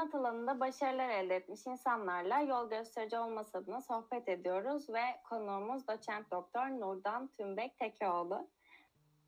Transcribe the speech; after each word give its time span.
sanat 0.00 0.14
alanında 0.14 0.60
başarılar 0.60 1.08
elde 1.08 1.36
etmiş 1.36 1.66
insanlarla 1.66 2.40
yol 2.40 2.70
gösterici 2.70 3.18
olması 3.18 3.58
adına 3.58 3.80
sohbet 3.80 4.28
ediyoruz 4.28 4.90
ve 4.90 5.02
konuğumuz 5.28 5.88
doçent 5.88 6.30
doktor 6.30 6.66
Nurdan 6.66 7.28
Tümbek 7.28 7.78
Tekeoğlu. 7.78 8.48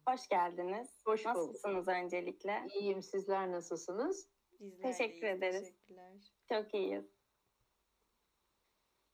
Hoş 0.08 0.29
geldiniz. 0.29 1.02
Hoş 1.06 1.24
bulduk. 1.24 1.36
Nasılsınız 1.36 1.88
öncelikle? 1.88 2.66
İyiyim. 2.74 3.02
Sizler 3.02 3.52
nasılsınız? 3.52 4.29
Bizler 4.61 4.93
Teşekkür 4.93 5.22
deyiz, 5.22 5.38
ederiz. 5.38 5.62
Teşekkürler. 5.62 6.12
Çok 6.48 6.75
iyiyiz. 6.75 7.04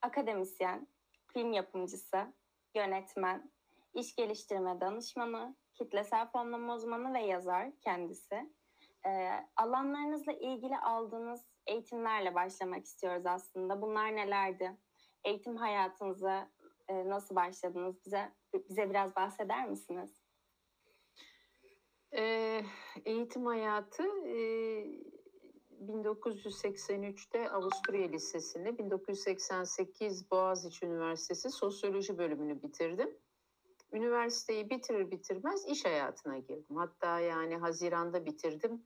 Akademisyen, 0.02 0.88
film 1.32 1.52
yapımcısı, 1.52 2.32
yönetmen, 2.74 3.50
iş 3.94 4.16
geliştirme 4.16 4.80
danışmanı, 4.80 5.56
kitlesel 5.74 6.30
fonlama 6.30 6.74
uzmanı 6.74 7.14
ve 7.14 7.20
yazar 7.20 7.72
kendisi. 7.80 8.50
Ee, 9.06 9.46
alanlarınızla 9.56 10.32
ilgili 10.32 10.78
aldığınız 10.78 11.44
eğitimlerle 11.68 12.34
başlamak 12.34 12.84
istiyoruz 12.84 13.26
aslında. 13.26 13.82
Bunlar 13.82 14.16
nelerdi? 14.16 14.76
Eğitim 15.24 15.56
hayatınıza 15.56 16.50
e, 16.88 17.08
nasıl 17.08 17.34
başladınız? 17.34 18.04
Bize 18.04 18.32
bize 18.68 18.90
biraz 18.90 19.16
bahseder 19.16 19.68
misiniz? 19.68 20.22
Ee, 22.12 22.62
eğitim 23.04 23.46
hayatı 23.46 24.02
e, 24.26 24.36
1983'te 25.86 27.50
Avusturya 27.50 28.08
Lisesi'ni, 28.08 28.78
1988 28.78 30.30
Boğaziçi 30.30 30.86
Üniversitesi 30.86 31.50
Sosyoloji 31.50 32.18
bölümünü 32.18 32.62
bitirdim. 32.62 33.18
Üniversiteyi 33.92 34.70
bitirir 34.70 35.10
bitirmez 35.10 35.66
iş 35.66 35.84
hayatına 35.84 36.38
girdim. 36.38 36.76
Hatta 36.76 37.20
yani 37.20 37.56
Haziran'da 37.56 38.26
bitirdim. 38.26 38.82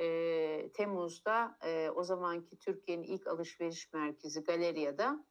Ee, 0.00 0.70
Temmuz'da 0.74 1.58
e, 1.64 1.90
o 1.90 2.02
zamanki 2.04 2.58
Türkiye'nin 2.58 3.02
ilk 3.02 3.26
alışveriş 3.26 3.92
merkezi 3.92 4.44
Galeria'da 4.44 5.26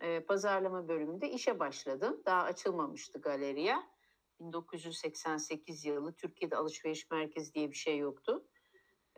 e, 0.00 0.20
pazarlama 0.20 0.88
bölümünde 0.88 1.30
işe 1.30 1.58
başladım. 1.58 2.22
Daha 2.26 2.42
açılmamıştı 2.42 3.20
Galeriya. 3.20 3.96
1988 4.40 5.84
yılı 5.84 6.14
Türkiye'de 6.14 6.56
alışveriş 6.56 7.10
merkezi 7.10 7.54
diye 7.54 7.70
bir 7.70 7.76
şey 7.76 7.98
yoktu. 7.98 8.48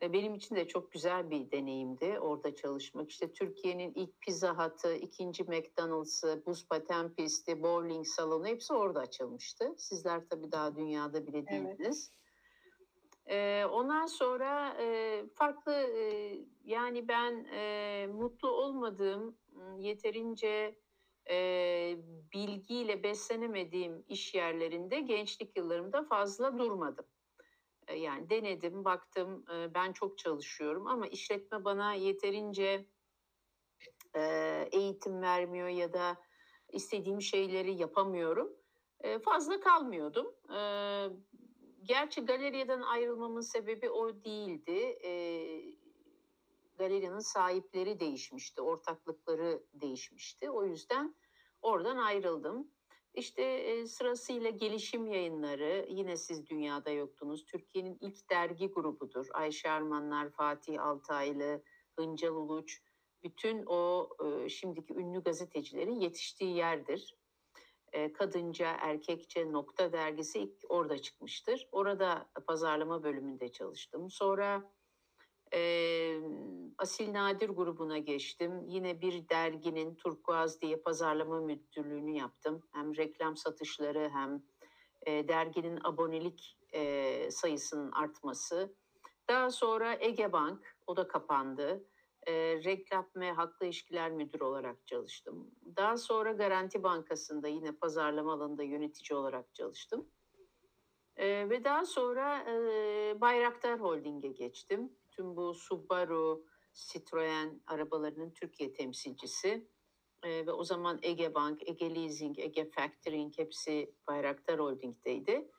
E, 0.03 0.13
Benim 0.13 0.35
için 0.35 0.57
de 0.57 0.69
çok 0.69 0.93
güzel 0.93 1.31
bir 1.31 1.51
deneyimdi 1.51 2.19
orada 2.21 2.55
çalışmak. 2.55 3.11
İşte 3.11 3.33
Türkiye'nin 3.33 3.93
ilk 3.95 4.21
Pizza 4.21 4.59
Hut'ı, 4.59 4.95
ikinci 4.95 5.45
McDonald's'ı, 5.45 6.43
buz 6.47 6.69
paten 6.69 7.15
pisti, 7.15 7.63
bowling 7.63 8.07
salonu 8.07 8.47
hepsi 8.47 8.73
orada 8.73 9.01
açılmıştı. 9.01 9.75
Sizler 9.77 10.29
tabii 10.29 10.53
daha 10.53 10.77
dünyada 10.77 11.27
bile 11.27 11.45
Evet. 11.79 12.09
E, 13.29 13.65
Ondan 13.65 14.07
sonra 14.07 14.77
e, 14.81 15.25
farklı 15.35 15.73
e, 15.73 16.39
yani 16.65 17.09
ben 17.09 17.47
e, 17.53 18.07
mutlu 18.13 18.51
olmadığım 18.51 19.37
yeterince 19.79 20.79
e, 21.31 21.37
bilgiyle 22.35 23.03
beslenemediğim 23.03 24.05
iş 24.09 24.35
yerlerinde 24.35 25.01
gençlik 25.01 25.57
yıllarımda 25.57 26.03
fazla 26.03 26.59
durmadım. 26.59 27.07
Yani 27.97 28.31
denedim, 28.31 28.85
baktım 28.85 29.45
ben 29.75 29.93
çok 29.93 30.19
çalışıyorum 30.19 30.87
ama 30.87 31.07
işletme 31.07 31.65
bana 31.65 31.95
yeterince 31.95 32.87
eğitim 34.73 35.23
vermiyor 35.23 35.69
ya 35.69 35.93
da 35.93 36.17
istediğim 36.73 37.23
şeyleri 37.23 37.75
yapamıyorum. 37.75 38.53
Fazla 39.25 39.61
kalmıyordum. 39.61 40.35
Gerçi 41.89 42.21
galeriden 42.21 42.81
ayrılmamın 42.81 43.41
sebebi 43.41 43.91
o 43.91 44.25
değildi. 44.25 44.99
E, 45.05 45.11
galerinin 46.79 47.19
sahipleri 47.19 48.01
değişmişti, 48.01 48.61
ortaklıkları 48.63 49.63
değişmişti. 49.75 50.51
O 50.51 50.65
yüzden 50.65 51.15
oradan 51.63 51.97
ayrıldım. 51.97 52.71
İşte 53.15 53.43
e, 53.43 53.87
sırasıyla 53.87 54.51
gelişim 54.51 55.07
yayınları, 55.07 55.87
yine 55.91 56.17
siz 56.17 56.47
dünyada 56.47 56.91
yoktunuz. 56.91 57.45
Türkiye'nin 57.45 57.99
ilk 58.01 58.31
dergi 58.31 58.67
grubudur. 58.67 59.27
Ayşe 59.33 59.71
Armanlar, 59.71 60.31
Fatih 60.31 60.83
Altaylı, 60.83 61.63
Hıncal 61.99 62.35
Uluç, 62.35 62.83
bütün 63.23 63.65
o 63.67 64.09
e, 64.25 64.49
şimdiki 64.49 64.95
ünlü 64.95 65.23
gazetecilerin 65.23 66.01
yetiştiği 66.01 66.57
yerdir. 66.57 67.18
E, 67.93 68.13
kadınca, 68.13 68.77
erkekçe 68.81 69.53
Nokta 69.53 69.93
dergisi 69.93 70.39
ilk 70.39 70.53
orada 70.69 70.99
çıkmıştır. 70.99 71.69
Orada 71.73 72.29
pazarlama 72.47 73.03
bölümünde 73.03 73.53
çalıştım. 73.53 74.11
Sonra 74.11 74.73
e, 75.55 76.21
Asil 76.79 77.13
Nadir 77.13 77.49
grubuna 77.49 77.99
geçtim. 77.99 78.65
Yine 78.67 79.01
bir 79.01 79.29
derginin 79.29 79.95
Turkuaz 79.95 80.61
diye 80.61 80.77
pazarlama 80.77 81.41
müdürlüğünü 81.41 82.11
yaptım. 82.11 82.63
Hem 82.73 82.97
reklam 82.97 83.37
satışları 83.37 84.11
hem 84.13 84.43
e, 85.07 85.29
derginin 85.29 85.81
abonelik 85.85 86.59
e, 86.73 87.31
sayısının 87.31 87.93
artması. 87.93 88.75
Daha 89.29 89.51
sonra 89.51 89.97
Ege 90.01 90.33
Bank, 90.33 90.77
o 90.87 90.97
da 90.97 91.09
kapandı. 91.09 91.85
E, 92.29 92.65
reklam 92.65 93.09
ve 93.17 93.33
haklı 93.33 93.67
ilişkiler 93.67 94.11
müdürü 94.11 94.45
olarak 94.45 94.87
çalıştım. 94.87 95.51
Daha 95.77 95.97
sonra 95.97 96.33
Garanti 96.33 96.83
Bankası'nda 96.83 97.49
yine 97.49 97.73
pazarlama 97.73 98.33
alanında 98.33 98.63
yönetici 98.63 99.19
olarak 99.19 99.55
çalıştım. 99.55 100.09
E, 101.17 101.51
ve 101.51 101.65
daha 101.65 101.85
sonra 101.85 102.45
e, 102.51 103.21
Bayraktar 103.21 103.81
Holding'e 103.81 104.29
geçtim. 104.29 104.93
Tüm 105.11 105.37
bu 105.37 105.55
Subaru, 105.55 106.45
Citroen 106.75 107.61
arabalarının 107.67 108.31
Türkiye 108.31 108.73
temsilcisi 108.73 109.69
E, 110.23 110.47
ve 110.47 110.53
o 110.53 110.65
zaman 110.65 110.99
Ege 111.03 111.35
Bank, 111.35 111.69
Ege 111.69 111.95
Leasing, 111.95 112.39
Ege 112.39 112.71
Factoring 112.71 113.39
hepsi 113.39 113.95
Bayraktar 114.09 114.61
Holding'deydi. 114.61 115.51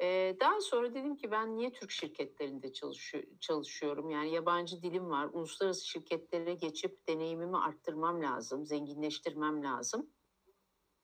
E, 0.00 0.36
daha 0.40 0.60
sonra 0.60 0.94
dedim 0.94 1.16
ki 1.16 1.30
ben 1.30 1.56
niye 1.56 1.72
Türk 1.72 1.90
şirketlerinde 1.90 2.72
çalışıyor, 2.72 3.24
çalışıyorum? 3.40 4.10
Yani 4.10 4.32
yabancı 4.32 4.82
dilim 4.82 5.10
var. 5.10 5.28
Uluslararası 5.32 5.86
şirketlere 5.86 6.54
geçip 6.54 7.08
deneyimimi 7.08 7.56
arttırmam 7.58 8.22
lazım, 8.22 8.66
zenginleştirmem 8.66 9.64
lazım. 9.64 10.10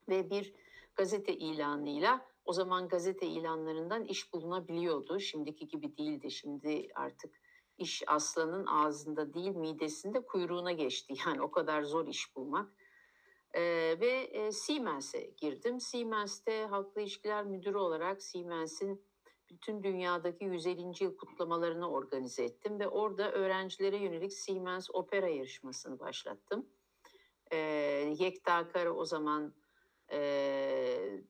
Ve 0.09 0.29
bir 0.29 0.53
gazete 0.95 1.33
ilanıyla 1.33 2.25
o 2.45 2.53
zaman 2.53 2.87
gazete 2.87 3.27
ilanlarından 3.27 4.03
iş 4.05 4.33
bulunabiliyordu. 4.33 5.19
Şimdiki 5.19 5.67
gibi 5.67 5.97
değildi. 5.97 6.31
Şimdi 6.31 6.87
artık 6.95 7.41
iş 7.77 8.03
aslanın 8.07 8.65
ağzında 8.65 9.33
değil 9.33 9.55
midesinde 9.55 10.25
kuyruğuna 10.25 10.71
geçti. 10.71 11.13
Yani 11.25 11.41
o 11.41 11.51
kadar 11.51 11.83
zor 11.83 12.07
iş 12.07 12.35
bulmak. 12.35 12.73
Ee, 13.53 13.97
ve 13.99 14.11
e, 14.11 14.51
Siemens'e 14.51 15.21
girdim. 15.37 15.79
Siemens'te 15.79 16.65
halkla 16.65 17.01
ilişkiler 17.01 17.45
müdürü 17.45 17.77
olarak 17.77 18.21
Siemens'in 18.21 19.05
bütün 19.49 19.83
dünyadaki 19.83 20.45
150. 20.45 21.03
yıl 21.03 21.17
kutlamalarını 21.17 21.91
organize 21.91 22.43
ettim 22.43 22.79
ve 22.79 22.87
orada 22.87 23.31
öğrencilere 23.31 23.97
yönelik 23.97 24.33
Siemens 24.33 24.89
opera 24.93 25.27
yarışmasını 25.29 25.99
başlattım. 25.99 26.69
Ee, 27.51 27.57
Yekta 28.19 28.67
Kara 28.67 28.93
o 28.93 29.05
zaman 29.05 29.53
e, 30.11 31.21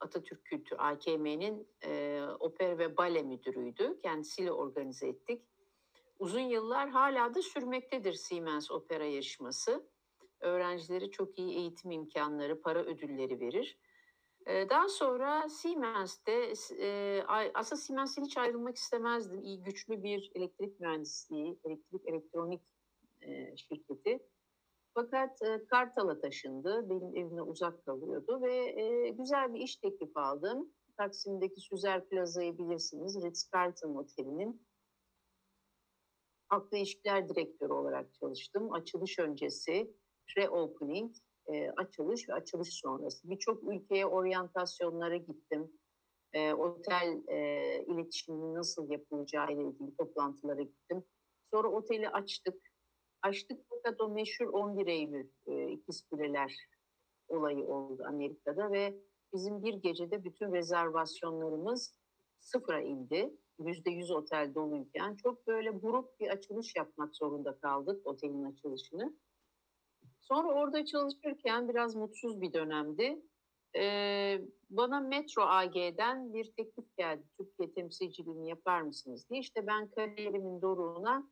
Atatürk 0.00 0.44
Kültür 0.44 0.76
AKM'nin 0.78 1.68
e, 1.84 2.22
opera 2.40 2.78
ve 2.78 2.96
bale 2.96 3.22
müdürüydü. 3.22 4.00
Kendisiyle 4.02 4.52
organize 4.52 5.08
ettik. 5.08 5.42
Uzun 6.18 6.40
yıllar 6.40 6.88
hala 6.88 7.34
da 7.34 7.42
sürmektedir 7.42 8.12
Siemens 8.12 8.70
Opera 8.70 9.04
yarışması. 9.04 9.88
Öğrencilere 10.40 11.10
çok 11.10 11.38
iyi 11.38 11.56
eğitim 11.56 11.90
imkanları, 11.90 12.62
para 12.62 12.84
ödülleri 12.84 13.40
verir. 13.40 13.78
Daha 14.46 14.88
sonra 14.88 15.48
Siemens'te, 15.48 16.52
aslında 17.54 17.80
Siemens'ten 17.80 18.24
hiç 18.24 18.36
ayrılmak 18.36 18.76
istemezdim. 18.76 19.42
İyi, 19.42 19.62
güçlü 19.62 20.02
bir 20.02 20.32
elektrik 20.34 20.80
mühendisliği, 20.80 21.58
elektrik 21.64 22.08
elektronik 22.08 22.62
şirketi. 23.56 24.26
Fakat 24.94 25.38
Kartal'a 25.70 26.20
taşındı, 26.20 26.90
benim 26.90 27.16
evime 27.16 27.42
uzak 27.42 27.84
kalıyordu 27.84 28.42
ve 28.42 29.08
güzel 29.08 29.54
bir 29.54 29.60
iş 29.60 29.76
teklifi 29.76 30.18
aldım. 30.18 30.72
Taksim'deki 30.96 31.60
Süzer 31.60 32.08
Plaza'yı 32.08 32.58
bilirsiniz, 32.58 33.16
Ritz-Carlton 33.16 33.98
Oteli'nin 33.98 34.66
halkla 36.48 36.76
ilişkiler 36.76 37.28
direktörü 37.28 37.72
olarak 37.72 38.14
çalıştım. 38.14 38.72
Açılış 38.72 39.18
öncesi, 39.18 39.94
pre-opening, 40.28 41.14
e, 41.46 41.70
açılış 41.70 42.28
ve 42.28 42.34
açılış 42.34 42.68
sonrası. 42.80 43.30
Birçok 43.30 43.62
ülkeye 43.62 44.06
oryantasyonlara 44.06 45.16
gittim. 45.16 45.72
E, 46.32 46.52
otel 46.52 47.22
e, 47.28 47.38
iletişiminin 47.86 48.54
nasıl 48.54 48.90
yapılacağı 48.90 49.52
ile 49.52 49.62
ilgili 49.62 49.96
toplantılara 49.96 50.62
gittim. 50.62 51.04
Sonra 51.50 51.68
oteli 51.68 52.08
açtık. 52.08 52.62
Açtık 53.22 53.60
fakat 53.68 54.00
o 54.00 54.08
meşhur 54.08 54.46
11 54.46 54.86
Eylül 54.86 55.28
e, 55.46 55.70
ikiz 55.70 56.02
kuleler 56.02 56.68
olayı 57.28 57.64
oldu 57.64 58.04
Amerika'da 58.08 58.72
ve 58.72 58.94
bizim 59.32 59.62
bir 59.62 59.74
gecede 59.74 60.24
bütün 60.24 60.52
rezervasyonlarımız 60.52 61.98
sıfıra 62.40 62.80
indi. 62.80 63.36
yüzde 63.58 63.90
yüz 63.90 64.10
otel 64.10 64.54
doluyken 64.54 65.14
çok 65.14 65.46
böyle 65.46 65.82
buruk 65.82 66.20
bir 66.20 66.28
açılış 66.28 66.76
yapmak 66.76 67.16
zorunda 67.16 67.58
kaldık 67.58 68.06
otelin 68.06 68.44
açılışını. 68.44 69.16
Sonra 70.28 70.48
orada 70.48 70.84
çalışırken 70.84 71.68
biraz 71.68 71.94
mutsuz 71.94 72.40
bir 72.40 72.52
dönemdi. 72.52 73.22
Ee, 73.76 74.40
bana 74.70 75.00
Metro 75.00 75.42
AG'den 75.42 76.34
bir 76.34 76.52
teklif 76.52 76.96
geldi. 76.96 77.22
Türkiye 77.38 77.72
temsilciliğini 77.72 78.48
yapar 78.48 78.82
mısınız 78.82 79.30
diye. 79.30 79.40
İşte 79.40 79.66
ben 79.66 79.90
kariyerimin 79.90 80.62
doruğuna 80.62 81.30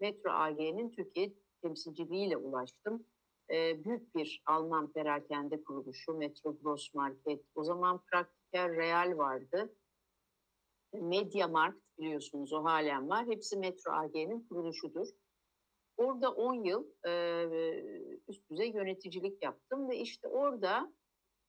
Metro 0.00 0.30
AG'nin 0.30 0.90
Türkiye 0.90 1.34
temsilciliğiyle 1.62 2.36
ulaştım. 2.36 3.06
Ee, 3.50 3.84
büyük 3.84 4.14
bir 4.14 4.42
Alman 4.46 4.92
perakende 4.92 5.64
kuruluşu 5.64 6.14
Metro 6.14 6.58
Gross 6.58 6.94
Market. 6.94 7.44
O 7.54 7.64
zaman 7.64 8.00
Praktiker 8.12 8.76
Real 8.76 9.18
vardı. 9.18 9.74
Media 10.92 11.48
Markt 11.48 11.98
biliyorsunuz 11.98 12.52
o 12.52 12.64
halen 12.64 13.08
var. 13.08 13.26
Hepsi 13.26 13.56
Metro 13.56 13.92
AG'nin 13.92 14.48
kuruluşudur. 14.48 15.08
Orada 15.96 16.32
10 16.32 16.64
yıl 16.64 16.86
e, 17.06 17.12
üst 18.28 18.50
düzey 18.50 18.70
yöneticilik 18.70 19.42
yaptım 19.42 19.88
ve 19.88 19.98
işte 19.98 20.28
orada 20.28 20.92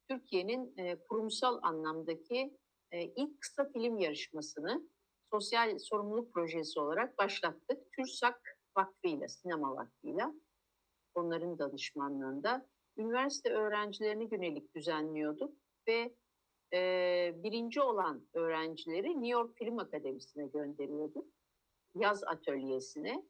Türkiye'nin 0.10 0.78
e, 0.78 0.96
kurumsal 0.96 1.60
anlamdaki 1.62 2.58
e, 2.92 3.04
ilk 3.04 3.42
kısa 3.42 3.72
film 3.72 3.98
yarışmasını 3.98 4.90
sosyal 5.32 5.80
sorumluluk 5.80 6.34
projesi 6.34 6.80
olarak 6.80 7.18
başlattık. 7.18 7.92
TÜRSAK 7.92 8.42
Vakfı'yla, 8.78 9.28
Sinema 9.28 9.76
Vakfı'yla 9.76 10.34
onların 11.16 11.60
danışmanlığında 11.60 12.68
üniversite 12.98 13.50
öğrencilerine 13.50 14.28
yönelik 14.32 14.76
düzenliyorduk 14.76 15.54
ve 15.88 16.16
e, 16.74 17.34
birinci 17.44 17.82
olan 17.82 18.28
öğrencileri 18.34 19.10
New 19.10 19.28
York 19.28 19.58
Film 19.58 19.80
Akademisi'ne 19.80 20.48
gönderiyorduk. 20.48 21.28
Yaz 21.96 22.24
atölyesine. 22.24 23.24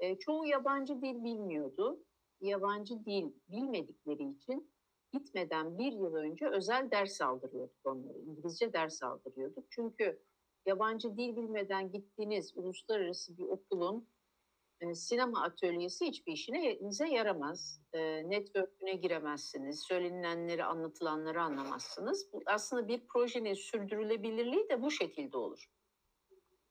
E, 0.00 0.18
çoğu 0.18 0.46
yabancı 0.46 1.02
dil 1.02 1.24
bilmiyordu. 1.24 2.04
Yabancı 2.40 3.04
dil 3.04 3.32
bilmedikleri 3.48 4.30
için 4.30 4.70
gitmeden 5.12 5.78
bir 5.78 5.92
yıl 5.92 6.14
önce 6.14 6.48
özel 6.48 6.90
ders 6.90 7.20
aldırıyorduk 7.20 7.80
onları. 7.84 8.18
İngilizce 8.18 8.72
ders 8.72 9.02
aldırıyorduk. 9.02 9.64
Çünkü 9.70 10.22
yabancı 10.66 11.16
dil 11.16 11.36
bilmeden 11.36 11.92
gittiğiniz 11.92 12.56
uluslararası 12.56 13.38
bir 13.38 13.44
okulun 13.44 14.08
e, 14.80 14.94
sinema 14.94 15.42
atölyesi 15.42 16.06
hiçbir 16.06 16.32
işine 16.32 16.78
yaramaz. 17.14 17.80
E, 17.92 18.30
network'üne 18.30 18.94
giremezsiniz. 18.94 19.82
Söylenilenleri, 19.82 20.64
anlatılanları 20.64 21.42
anlamazsınız. 21.42 22.32
Bu, 22.32 22.42
aslında 22.46 22.88
bir 22.88 23.06
projenin 23.06 23.54
sürdürülebilirliği 23.54 24.68
de 24.68 24.82
bu 24.82 24.90
şekilde 24.90 25.36
olur. 25.36 25.70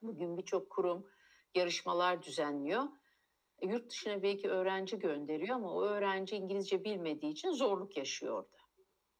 Bugün 0.01 0.37
birçok 0.37 0.69
kurum 0.69 1.07
yarışmalar 1.55 2.23
düzenliyor. 2.23 2.83
E, 3.63 3.67
yurt 3.67 3.89
dışına 3.89 4.23
belki 4.23 4.49
öğrenci 4.49 4.99
gönderiyor 4.99 5.55
ama 5.55 5.73
o 5.73 5.81
öğrenci 5.81 6.35
İngilizce 6.35 6.83
bilmediği 6.83 7.31
için 7.31 7.51
zorluk 7.51 7.97
yaşıyor 7.97 8.33
orada. 8.33 8.57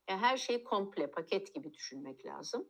Yani 0.10 0.20
her 0.20 0.38
şeyi 0.38 0.64
komple, 0.64 1.12
paket 1.12 1.54
gibi 1.54 1.74
düşünmek 1.74 2.26
lazım. 2.26 2.70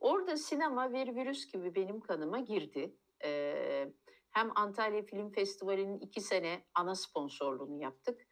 Orada 0.00 0.36
sinema 0.36 0.92
bir 0.92 1.16
virüs 1.16 1.52
gibi 1.52 1.74
benim 1.74 2.00
kanıma 2.00 2.40
girdi. 2.40 2.96
Ee, 3.24 3.92
hem 4.30 4.50
Antalya 4.54 5.02
Film 5.02 5.32
Festivali'nin 5.32 5.98
iki 6.00 6.20
sene 6.20 6.64
ana 6.74 6.94
sponsorluğunu 6.94 7.82
yaptık. 7.82 8.26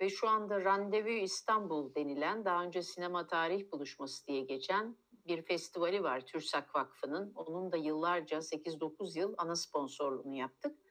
Ve 0.00 0.08
şu 0.08 0.28
anda 0.28 0.64
Randevu 0.64 1.08
İstanbul 1.08 1.94
denilen 1.94 2.44
daha 2.44 2.64
önce 2.64 2.82
sinema 2.82 3.26
tarih 3.26 3.72
buluşması 3.72 4.26
diye 4.26 4.40
geçen 4.40 4.96
bir 5.26 5.42
festivali 5.42 6.02
var 6.02 6.26
TÜRSAK 6.26 6.74
Vakfı'nın. 6.74 7.32
Onun 7.34 7.72
da 7.72 7.76
yıllarca 7.76 8.38
8-9 8.38 9.18
yıl 9.18 9.34
ana 9.38 9.56
sponsorluğunu 9.56 10.34
yaptık. 10.34 10.85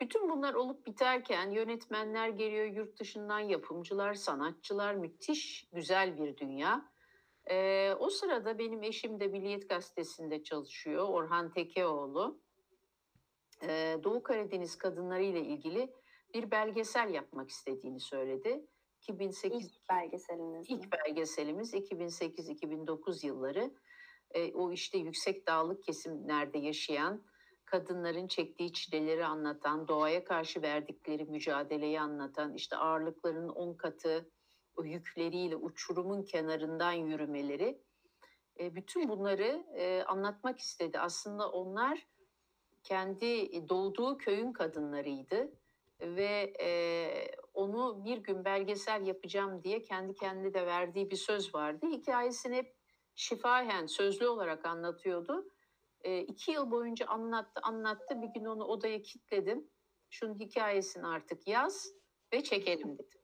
Bütün 0.00 0.30
bunlar 0.30 0.54
olup 0.54 0.86
biterken 0.86 1.50
yönetmenler 1.50 2.28
geliyor 2.28 2.66
yurt 2.66 3.00
dışından, 3.00 3.38
yapımcılar, 3.38 4.14
sanatçılar, 4.14 4.94
müthiş 4.94 5.68
güzel 5.72 6.18
bir 6.18 6.36
dünya. 6.36 6.92
Ee, 7.50 7.94
o 7.98 8.10
sırada 8.10 8.58
benim 8.58 8.82
eşim 8.82 9.20
de 9.20 9.26
Milliyet 9.26 9.68
Gazetesi'nde 9.68 10.42
çalışıyor, 10.42 11.08
Orhan 11.08 11.50
Tekeoğlu. 11.50 12.40
Ee, 13.62 13.96
Doğu 14.04 14.22
Karadeniz 14.22 14.78
kadınları 14.78 15.22
ile 15.22 15.40
ilgili 15.40 15.92
bir 16.34 16.50
belgesel 16.50 17.14
yapmak 17.14 17.50
istediğini 17.50 18.00
söyledi. 18.00 18.66
2008 19.02 19.66
ilk 19.66 19.88
belgeselimiz. 19.88 20.70
İlk 20.70 20.92
belgeselimiz 20.92 21.74
2008-2009 21.74 23.26
yılları. 23.26 23.70
Ee, 24.30 24.52
o 24.52 24.72
işte 24.72 24.98
yüksek 24.98 25.46
dağlık 25.46 25.84
kesimlerde 25.84 26.58
yaşayan 26.58 27.22
kadınların 27.66 28.26
çektiği 28.26 28.72
çileleri 28.72 29.26
anlatan, 29.26 29.88
doğaya 29.88 30.24
karşı 30.24 30.62
verdikleri 30.62 31.24
mücadeleyi 31.24 32.00
anlatan, 32.00 32.54
işte 32.54 32.76
ağırlıklarının 32.76 33.48
on 33.48 33.74
katı 33.74 34.30
o 34.76 34.84
yükleriyle 34.84 35.56
uçurumun 35.56 36.22
kenarından 36.22 36.92
yürümeleri, 36.92 37.82
e, 38.60 38.74
bütün 38.74 39.08
bunları 39.08 39.64
e, 39.74 40.02
anlatmak 40.02 40.58
istedi. 40.58 40.98
Aslında 40.98 41.50
onlar 41.50 42.06
kendi 42.82 43.68
doğduğu 43.68 44.18
köyün 44.18 44.52
kadınlarıydı 44.52 45.52
ve 46.00 46.54
e, 46.60 46.70
onu 47.54 48.04
bir 48.04 48.18
gün 48.18 48.44
belgesel 48.44 49.06
yapacağım 49.06 49.62
diye 49.62 49.82
kendi 49.82 50.14
kendine 50.14 50.54
de 50.54 50.66
verdiği 50.66 51.10
bir 51.10 51.16
söz 51.16 51.54
vardı. 51.54 51.86
Hikayesini 51.86 52.56
hep 52.56 52.76
şifahen 53.14 53.86
sözlü 53.86 54.28
olarak 54.28 54.66
anlatıyordu 54.66 55.55
e, 56.06 56.20
iki 56.20 56.50
yıl 56.50 56.70
boyunca 56.70 57.06
anlattı 57.06 57.60
anlattı. 57.62 58.22
Bir 58.22 58.28
gün 58.28 58.44
onu 58.44 58.64
odaya 58.64 59.02
kilitledim. 59.02 59.70
Şunun 60.10 60.38
hikayesini 60.38 61.06
artık 61.06 61.48
yaz 61.48 61.92
ve 62.32 62.42
çekelim 62.42 62.98
dedim. 62.98 63.20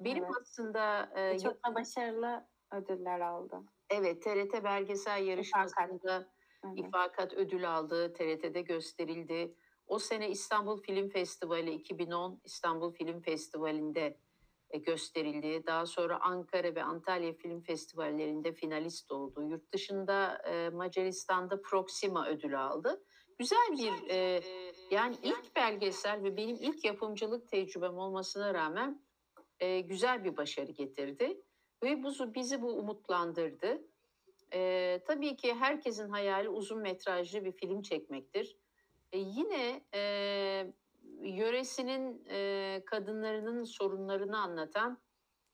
Benim 0.00 0.24
evet. 0.24 0.34
aslında... 0.40 1.12
E, 1.16 1.38
Çok 1.38 1.64
da 1.66 1.74
başarılı 1.74 2.48
ödüller 2.72 3.20
aldı. 3.20 3.60
Evet, 3.90 4.22
TRT 4.22 4.64
belgesel 4.64 5.26
yarışmasında 5.26 6.32
İfakat, 6.64 6.78
İfakat 6.78 7.32
ödül 7.32 7.76
aldı. 7.76 8.12
TRT'de 8.12 8.62
gösterildi. 8.62 9.54
O 9.86 9.98
sene 9.98 10.30
İstanbul 10.30 10.82
Film 10.82 11.08
Festivali 11.08 11.70
2010 11.70 12.40
İstanbul 12.44 12.92
Film 12.92 13.20
Festivali'nde 13.20 14.18
e, 14.70 14.78
gösterildi. 14.78 15.66
Daha 15.66 15.86
sonra 15.86 16.20
Ankara 16.20 16.74
ve 16.74 16.82
Antalya 16.82 17.32
Film 17.32 17.60
Festivallerinde 17.60 18.52
finalist 18.52 19.12
oldu. 19.12 19.42
Yurt 19.42 19.72
dışında 19.72 20.42
e, 20.48 20.68
Macaristan'da 20.68 21.62
Proxima 21.62 22.28
ödülü 22.28 22.58
aldı. 22.58 23.02
Güzel 23.38 23.72
bir 23.72 24.10
e, 24.10 24.42
yani 24.90 25.16
ilk 25.22 25.56
belgesel 25.56 26.22
ve 26.22 26.36
benim 26.36 26.56
ilk 26.60 26.84
yapımcılık 26.84 27.48
tecrübem 27.48 27.98
olmasına 27.98 28.54
rağmen 28.54 29.02
e, 29.60 29.80
güzel 29.80 30.24
bir 30.24 30.36
başarı 30.36 30.72
getirdi. 30.72 31.40
Ve 31.84 32.02
bu 32.02 32.34
bizi 32.34 32.62
bu 32.62 32.72
umutlandırdı. 32.72 33.82
E, 34.52 35.00
tabii 35.06 35.36
ki 35.36 35.54
herkesin 35.54 36.08
hayali 36.08 36.48
uzun 36.48 36.78
metrajlı 36.78 37.44
bir 37.44 37.52
film 37.52 37.82
çekmektir. 37.82 38.56
E, 39.12 39.18
yine 39.18 39.84
e, 39.94 40.02
yöresinin 41.22 42.24
e, 42.30 42.82
kadınlarının 42.86 43.64
sorunlarını 43.64 44.38
anlatan 44.38 45.02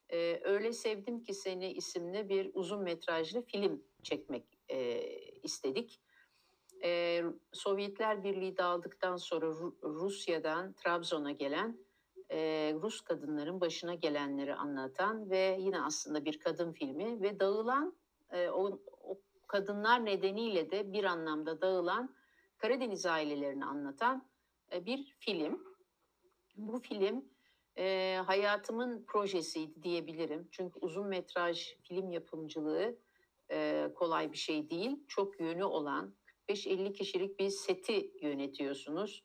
e, 0.09 0.41
Öyle 0.45 0.73
Sevdim 0.73 1.23
Ki 1.23 1.35
Seni 1.35 1.73
isimli 1.73 2.29
bir 2.29 2.51
uzun 2.55 2.83
metrajlı 2.83 3.43
film 3.43 3.85
çekmek 4.03 4.59
e, 4.69 5.01
istedik. 5.43 6.01
E, 6.85 7.23
Sovyetler 7.53 8.25
Birliği 8.25 8.57
dağıldıktan 8.57 9.17
sonra 9.17 9.47
Rusya'dan 9.83 10.73
Trabzon'a 10.73 11.33
gelen 11.33 11.79
e, 12.31 12.73
Rus 12.83 13.01
kadınların 13.01 13.61
başına 13.61 13.95
gelenleri 13.95 14.55
anlatan 14.55 15.31
ve 15.31 15.57
yine 15.61 15.83
aslında 15.83 16.25
bir 16.25 16.39
kadın 16.39 16.73
filmi 16.73 17.23
ve 17.23 17.41
dağılan 17.41 17.97
e, 18.31 18.49
o, 18.49 18.81
o 19.01 19.21
kadınlar 19.47 20.05
nedeniyle 20.05 20.71
de 20.71 20.93
bir 20.93 21.05
anlamda 21.05 21.61
dağılan 21.61 22.17
Karadeniz 22.59 23.07
ailelerini 23.07 23.65
anlatan 23.65 24.29
bir 24.73 25.17
film. 25.21 25.65
Bu 26.57 26.81
film 26.81 27.25
e, 27.79 28.17
hayatımın 28.27 29.05
projesiydi 29.07 29.83
diyebilirim. 29.83 30.49
Çünkü 30.51 30.79
uzun 30.81 31.07
metraj 31.07 31.77
film 31.83 32.11
yapımcılığı 32.11 32.99
e, 33.51 33.89
kolay 33.95 34.33
bir 34.33 34.37
şey 34.37 34.71
değil. 34.71 35.05
Çok 35.09 35.41
yönü 35.41 35.65
olan 35.65 36.15
45-50 36.49 36.93
kişilik 36.93 37.39
bir 37.39 37.49
seti 37.51 38.13
yönetiyorsunuz. 38.23 39.25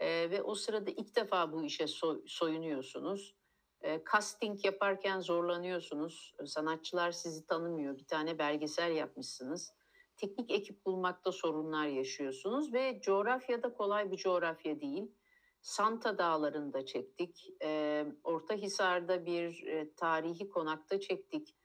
E, 0.00 0.30
ve 0.30 0.42
o 0.42 0.54
sırada 0.54 0.90
ilk 0.90 1.16
defa 1.16 1.52
bu 1.52 1.64
işe 1.64 1.84
so- 1.84 2.22
soyunuyorsunuz. 2.26 3.36
E, 3.82 4.02
casting 4.12 4.64
yaparken 4.64 5.20
zorlanıyorsunuz. 5.20 6.34
Sanatçılar 6.46 7.12
sizi 7.12 7.46
tanımıyor. 7.46 7.98
Bir 7.98 8.06
tane 8.06 8.38
belgesel 8.38 8.96
yapmışsınız 8.96 9.72
teknik 10.20 10.50
ekip 10.50 10.86
bulmakta 10.86 11.32
sorunlar 11.32 11.86
yaşıyorsunuz 11.86 12.72
ve 12.72 13.00
coğrafyada 13.00 13.72
kolay 13.72 14.10
bir 14.10 14.16
coğrafya 14.16 14.80
değil. 14.80 15.12
Santa 15.62 16.18
Dağları'nda 16.18 16.86
çektik. 16.86 17.48
E, 17.62 18.04
Ortahisar'da 18.24 19.26
bir 19.26 19.66
e, 19.66 19.94
tarihi 19.94 20.48
konakta 20.48 21.00
çektik. 21.00 21.56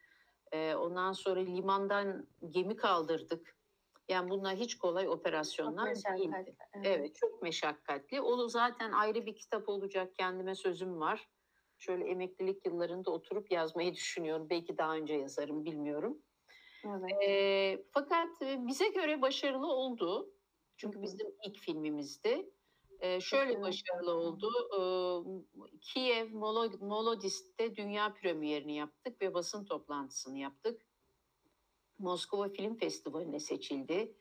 E, 0.51 0.75
ondan 0.75 1.11
sonra 1.11 1.39
limandan 1.39 2.27
gemi 2.49 2.75
kaldırdık. 2.75 3.55
Yani 4.09 4.29
bunlar 4.29 4.55
hiç 4.55 4.77
kolay 4.77 5.09
operasyonlar 5.09 5.95
değildi. 5.95 6.27
Meşakkatli, 6.27 6.55
Evet 6.83 7.15
çok 7.15 7.41
meşakkatli. 7.41 8.21
O 8.21 8.47
zaten 8.47 8.91
ayrı 8.91 9.25
bir 9.25 9.35
kitap 9.35 9.69
olacak 9.69 10.15
kendime 10.15 10.55
sözüm 10.55 10.99
var. 10.99 11.29
Şöyle 11.77 12.05
emeklilik 12.05 12.65
yıllarında 12.65 13.11
oturup 13.11 13.51
yazmayı 13.51 13.93
düşünüyorum. 13.93 14.49
Belki 14.49 14.77
daha 14.77 14.95
önce 14.95 15.13
yazarım 15.13 15.65
bilmiyorum. 15.65 16.21
Evet. 16.85 17.11
Ee, 17.27 17.83
fakat 17.91 18.41
e, 18.41 18.67
bize 18.67 18.87
göre 18.89 19.21
başarılı 19.21 19.67
oldu. 19.67 20.29
Çünkü 20.77 21.01
bizim 21.01 21.27
ilk 21.45 21.57
filmimizdi. 21.57 22.49
Ee, 22.99 23.21
şöyle 23.21 23.61
başarılı 23.61 24.13
oldu. 24.13 24.51
Ee, 24.73 25.77
Kiev 25.81 26.27
Molo- 26.31 26.85
Molodist'te 26.85 27.75
dünya 27.75 28.13
premierini 28.13 28.75
yaptık 28.75 29.21
ve 29.21 29.33
basın 29.33 29.65
toplantısını 29.65 30.37
yaptık. 30.37 30.81
Moskova 31.99 32.49
Film 32.49 32.77
Festivali'ne 32.77 33.39
seçildi. 33.39 34.15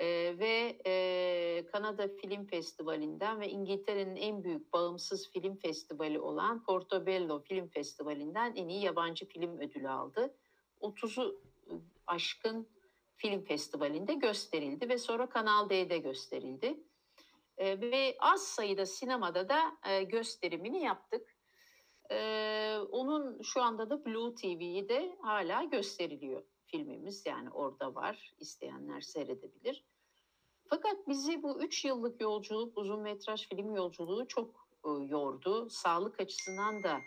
Ee, 0.00 0.34
ve 0.38 0.80
e, 0.86 1.66
Kanada 1.72 2.08
Film 2.08 2.46
Festivali'nden 2.46 3.40
ve 3.40 3.48
İngiltere'nin 3.48 4.16
en 4.16 4.44
büyük 4.44 4.72
bağımsız 4.72 5.30
film 5.30 5.56
festivali 5.56 6.20
olan 6.20 6.64
Portobello 6.64 7.42
Film 7.42 7.68
Festivali'nden 7.68 8.54
en 8.56 8.68
iyi 8.68 8.84
yabancı 8.84 9.28
film 9.28 9.58
ödülü 9.58 9.88
aldı. 9.88 10.34
30'u 10.80 11.51
aşkın 12.06 12.68
film 13.16 13.44
festivalinde 13.44 14.14
gösterildi 14.14 14.88
ve 14.88 14.98
sonra 14.98 15.28
Kanal 15.28 15.70
D'de 15.70 15.98
gösterildi. 15.98 16.84
Ee, 17.56 17.80
ve 17.80 18.16
az 18.20 18.42
sayıda 18.42 18.86
sinemada 18.86 19.48
da 19.48 19.78
e, 19.88 20.02
gösterimini 20.02 20.82
yaptık. 20.82 21.36
Ee, 22.10 22.78
onun 22.90 23.42
şu 23.42 23.62
anda 23.62 23.90
da 23.90 24.04
Blue 24.04 24.34
TV'de 24.34 25.16
hala 25.22 25.64
gösteriliyor 25.64 26.42
filmimiz 26.66 27.26
yani 27.26 27.50
orada 27.50 27.94
var 27.94 28.34
isteyenler 28.40 29.00
seyredebilir. 29.00 29.84
Fakat 30.68 31.08
bizi 31.08 31.42
bu 31.42 31.62
üç 31.62 31.84
yıllık 31.84 32.20
yolculuk 32.20 32.78
uzun 32.78 33.00
metraj 33.00 33.48
film 33.48 33.74
yolculuğu 33.74 34.28
çok 34.28 34.68
e, 34.84 34.88
yordu. 34.90 35.70
Sağlık 35.70 36.20
açısından 36.20 36.82
da 36.82 37.00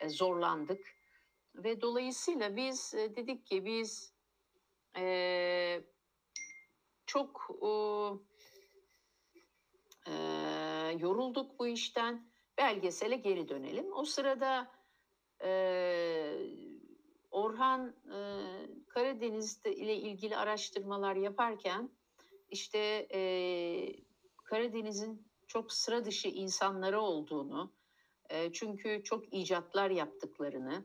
e, 0.00 0.08
zorlandık 0.08 0.86
ve 1.54 1.80
dolayısıyla 1.80 2.56
biz 2.56 2.94
e, 2.94 3.16
dedik 3.16 3.46
ki 3.46 3.64
biz 3.64 4.13
e, 4.98 5.84
çok 7.06 7.50
e, 10.06 10.12
yorulduk 10.98 11.58
bu 11.58 11.66
işten 11.66 12.30
belgesele 12.58 13.16
geri 13.16 13.48
dönelim. 13.48 13.92
O 13.92 14.04
sırada 14.04 14.72
e, 15.44 15.50
Orhan 17.30 17.96
e, 18.06 18.18
Karadeniz 18.88 19.60
ile 19.66 19.96
ilgili 19.96 20.36
araştırmalar 20.36 21.16
yaparken 21.16 21.90
işte 22.48 23.08
e, 23.14 23.20
Karadeniz'in 24.44 25.28
çok 25.46 25.72
sıra 25.72 26.04
dışı 26.04 26.28
insanları 26.28 27.00
olduğunu, 27.00 27.72
e, 28.30 28.52
çünkü 28.52 29.02
çok 29.04 29.34
icatlar 29.34 29.90
yaptıklarını, 29.90 30.84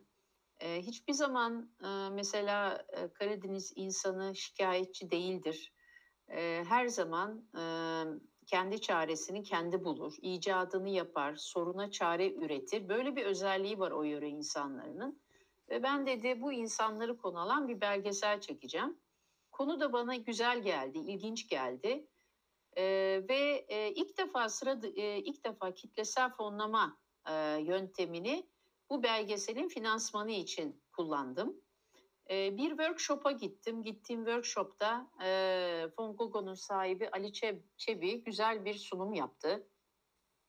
e, 0.59 0.81
hiçbir 0.81 1.13
zaman 1.13 1.71
e, 1.83 2.09
mesela 2.09 2.85
e, 2.89 3.13
Karadeniz 3.13 3.73
insanı 3.75 4.35
şikayetçi 4.35 5.11
değildir. 5.11 5.73
E, 6.27 6.63
her 6.67 6.87
zaman 6.87 7.43
e, 7.57 7.63
kendi 8.45 8.81
çaresini 8.81 9.43
kendi 9.43 9.83
bulur, 9.83 10.13
icadını 10.21 10.89
yapar, 10.89 11.35
soruna 11.35 11.91
çare 11.91 12.33
üretir. 12.33 12.89
Böyle 12.89 13.15
bir 13.15 13.25
özelliği 13.25 13.79
var 13.79 13.91
o 13.91 14.03
yöre 14.03 14.29
insanların. 14.29 15.21
Ve 15.69 15.83
ben 15.83 16.07
dedi 16.07 16.41
bu 16.41 16.53
insanları 16.53 17.17
konu 17.17 17.39
alan 17.39 17.67
bir 17.67 17.81
belgesel 17.81 18.41
çekeceğim. 18.41 18.97
Konu 19.51 19.79
da 19.79 19.93
bana 19.93 20.15
güzel 20.15 20.61
geldi, 20.61 20.97
ilginç 20.97 21.49
geldi. 21.49 22.07
Ee, 22.77 23.23
ve 23.29 23.65
e, 23.69 23.91
ilk 23.91 24.17
defa 24.17 24.49
sıra 24.49 24.79
e, 24.95 25.17
ilk 25.17 25.45
defa 25.45 25.73
kitlesel 25.73 26.29
fonlama 26.29 26.97
e, 27.29 27.33
yöntemini 27.61 28.49
bu 28.89 29.03
belgeselin 29.03 29.67
finansmanı 29.67 30.31
için 30.31 30.81
kullandım. 30.91 31.61
E, 32.29 32.57
bir 32.57 32.69
workshop'a 32.69 33.31
gittim. 33.31 33.83
Gittiğim 33.83 34.25
workshop'ta 34.25 35.07
e, 35.23 35.87
Fongogo'nun 35.95 36.53
sahibi 36.53 37.09
Ali 37.09 37.27
Çeb- 37.27 37.61
Çebi 37.77 38.23
güzel 38.23 38.65
bir 38.65 38.73
sunum 38.73 39.13
yaptı. 39.13 39.67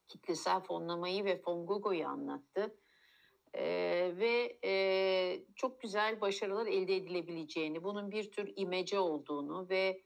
Kitlesel 0.09 0.61
fonlamayı 0.61 1.25
ve 1.25 1.41
Fongogo'yu 1.43 2.07
anlattı. 2.07 2.77
E, 3.55 3.65
ve 4.17 4.59
e, 4.65 5.45
çok 5.57 5.81
güzel 5.81 6.21
başarılar 6.21 6.67
elde 6.67 6.97
edilebileceğini, 6.97 7.83
bunun 7.85 8.11
bir 8.11 8.31
tür 8.31 8.53
imece 8.57 8.99
olduğunu 8.99 9.69
ve 9.69 10.03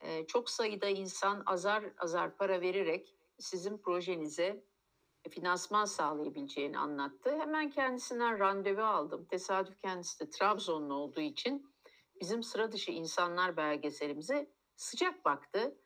e, 0.00 0.26
çok 0.26 0.50
sayıda 0.50 0.88
insan 0.88 1.42
azar 1.46 1.84
azar 1.98 2.36
para 2.36 2.60
vererek 2.60 3.14
sizin 3.38 3.78
projenize 3.78 4.64
finansman 5.28 5.84
sağlayabileceğini 5.84 6.78
anlattı. 6.78 7.38
Hemen 7.38 7.70
kendisinden 7.70 8.38
randevu 8.38 8.82
aldım. 8.82 9.24
Tesadüf 9.24 9.80
kendisi 9.80 10.20
de 10.20 10.30
Trabzonlu 10.30 10.94
olduğu 10.94 11.20
için 11.20 11.74
bizim 12.20 12.42
sıra 12.42 12.72
dışı 12.72 12.90
insanlar 12.90 13.56
belgeselimize 13.56 14.50
sıcak 14.76 15.24
baktı. 15.24 15.78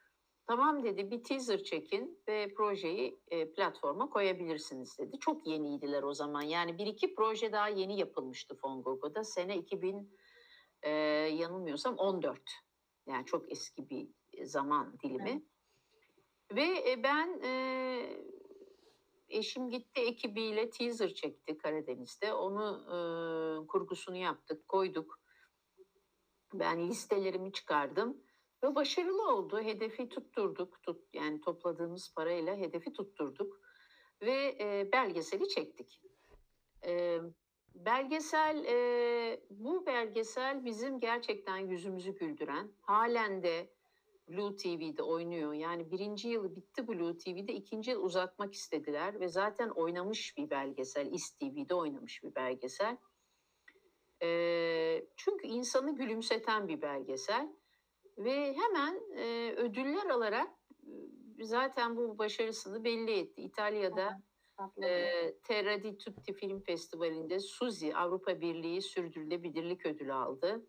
Tamam 0.46 0.84
dedi 0.84 1.10
bir 1.10 1.24
teaser 1.24 1.64
çekin 1.64 2.22
ve 2.28 2.54
projeyi 2.54 3.20
e, 3.28 3.52
platforma 3.52 4.10
koyabilirsiniz 4.10 4.98
dedi. 4.98 5.18
Çok 5.18 5.46
yeniydiler 5.46 6.02
o 6.02 6.14
zaman. 6.14 6.42
Yani 6.42 6.78
bir 6.78 6.86
iki 6.86 7.14
proje 7.14 7.52
daha 7.52 7.68
yeni 7.68 7.98
yapılmıştı 7.98 8.56
Fongogo'da. 8.56 9.24
Sene 9.24 9.56
2000 9.56 10.16
e, 10.82 10.90
yanılmıyorsam 10.90 11.96
14. 11.96 12.40
Yani 13.06 13.26
çok 13.26 13.52
eski 13.52 13.90
bir 13.90 14.08
zaman 14.44 14.98
dilimi. 15.02 15.42
Ve 16.52 16.90
e, 16.90 17.02
ben 17.02 17.40
e, 17.44 17.52
eşim 19.32 19.70
gitti 19.70 20.00
ekibiyle 20.00 20.70
teaser 20.70 21.14
çekti 21.14 21.58
Karadeniz'de. 21.58 22.32
Onu 22.32 22.84
e, 22.86 22.96
kurgusunu 23.66 24.16
yaptık, 24.16 24.68
koyduk. 24.68 25.20
Ben 26.54 26.88
listelerimi 26.88 27.52
çıkardım 27.52 28.16
ve 28.64 28.74
başarılı 28.74 29.28
oldu. 29.28 29.60
Hedefi 29.60 30.08
tutturduk. 30.08 30.82
Tut, 30.82 31.14
yani 31.14 31.40
topladığımız 31.40 32.14
parayla 32.14 32.56
hedefi 32.56 32.92
tutturduk 32.92 33.60
ve 34.22 34.56
e, 34.60 34.92
belgeseli 34.92 35.48
çektik. 35.48 36.00
E, 36.86 37.18
belgesel 37.74 38.64
e, 38.64 39.40
bu 39.50 39.86
belgesel 39.86 40.64
bizim 40.64 41.00
gerçekten 41.00 41.56
yüzümüzü 41.58 42.14
güldüren, 42.14 42.72
halen 42.80 43.42
de 43.42 43.72
Blue 44.32 44.56
TV'de 44.56 45.02
oynuyor. 45.02 45.52
Yani 45.52 45.90
birinci 45.90 46.28
yılı 46.28 46.56
bitti 46.56 46.88
Blue 46.88 47.18
TV'de, 47.18 47.52
ikinci 47.52 47.90
yıl 47.90 48.02
uzatmak 48.02 48.54
istediler 48.54 49.20
ve 49.20 49.28
zaten 49.28 49.68
oynamış 49.68 50.36
bir 50.36 50.50
belgesel, 50.50 51.12
İS 51.12 51.30
TV'de 51.30 51.74
oynamış 51.74 52.22
bir 52.22 52.34
belgesel. 52.34 52.96
E, 54.22 54.28
çünkü 55.16 55.46
insanı 55.46 55.96
gülümseten 55.96 56.68
bir 56.68 56.82
belgesel 56.82 57.48
ve 58.18 58.54
hemen 58.54 59.00
e, 59.16 59.52
ödüller 59.56 60.10
alarak 60.10 60.48
e, 61.38 61.44
zaten 61.44 61.96
bu 61.96 62.18
başarısını 62.18 62.84
belli 62.84 63.18
etti. 63.18 63.42
İtalya'da 63.42 64.22
e, 64.82 65.34
Terra 65.42 65.82
di 65.82 65.98
Tutti 65.98 66.32
Film 66.34 66.60
Festivali'nde 66.60 67.40
Suzi 67.40 67.96
Avrupa 67.96 68.40
Birliği 68.40 68.82
Sürdürülebilirlik 68.82 69.86
Ödülü 69.86 70.12
aldı. 70.12 70.66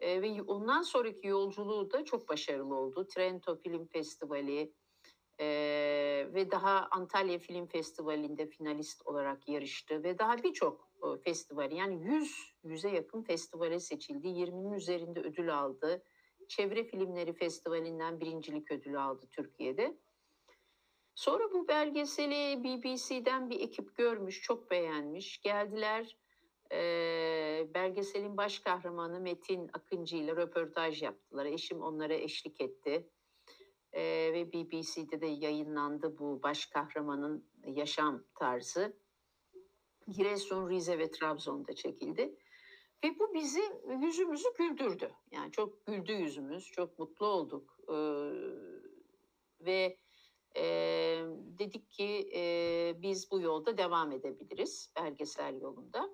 E, 0.00 0.22
ve 0.22 0.42
ondan 0.42 0.82
sonraki 0.82 1.26
yolculuğu 1.26 1.90
da 1.92 2.04
çok 2.04 2.28
başarılı 2.28 2.74
oldu. 2.74 3.06
Trento 3.06 3.56
Film 3.56 3.86
Festivali 3.86 4.72
e, 5.40 5.46
ve 6.34 6.50
daha 6.50 6.88
Antalya 6.90 7.38
Film 7.38 7.66
Festivali'nde 7.66 8.46
finalist 8.46 9.06
olarak 9.06 9.48
yarıştı 9.48 10.02
ve 10.02 10.18
daha 10.18 10.42
birçok 10.42 10.90
e, 11.02 11.22
festival 11.22 11.72
yani 11.72 12.04
100 12.04 12.54
yüze 12.64 12.90
yakın 12.90 13.22
festivale 13.22 13.80
seçildi. 13.80 14.26
20'nin 14.26 14.72
üzerinde 14.72 15.20
ödül 15.20 15.58
aldı. 15.58 16.02
Çevre 16.48 16.84
Filmleri 16.84 17.32
Festivali'nden 17.32 18.20
birincilik 18.20 18.70
ödülü 18.70 18.98
aldı 18.98 19.26
Türkiye'de. 19.32 19.96
Sonra 21.14 21.52
bu 21.52 21.68
belgeseli 21.68 22.64
BBC'den 22.64 23.50
bir 23.50 23.60
ekip 23.60 23.96
görmüş, 23.96 24.42
çok 24.42 24.70
beğenmiş. 24.70 25.40
Geldiler, 25.40 26.16
e, 26.72 26.78
belgeselin 27.74 28.36
baş 28.36 28.58
kahramanı 28.58 29.20
Metin 29.20 29.70
Akıncı 29.72 30.16
ile 30.16 30.36
röportaj 30.36 31.02
yaptılar. 31.02 31.46
Eşim 31.46 31.82
onlara 31.82 32.14
eşlik 32.14 32.60
etti. 32.60 33.10
E, 33.92 34.02
ve 34.32 34.52
BBC'de 34.52 35.20
de 35.20 35.26
yayınlandı 35.26 36.18
bu 36.18 36.42
baş 36.42 36.66
kahramanın 36.66 37.48
yaşam 37.66 38.24
tarzı. 38.34 38.96
Giresun, 40.08 40.70
Rize 40.70 40.98
ve 40.98 41.10
Trabzon'da 41.10 41.74
çekildi. 41.74 42.36
Ve 43.04 43.18
bu 43.18 43.34
bizi 43.34 43.62
yüzümüzü 44.00 44.48
güldürdü. 44.58 45.10
Yani 45.30 45.52
çok 45.52 45.86
güldü 45.86 46.12
yüzümüz, 46.12 46.70
çok 46.70 46.98
mutlu 46.98 47.26
olduk. 47.26 47.78
E, 47.88 47.96
ve 49.60 49.98
e, 50.56 50.64
dedik 51.58 51.90
ki 51.90 52.30
e, 52.34 52.94
biz 53.02 53.30
bu 53.30 53.40
yolda 53.40 53.78
devam 53.78 54.12
edebiliriz 54.12 54.92
belgesel 54.96 55.60
yolunda. 55.60 56.10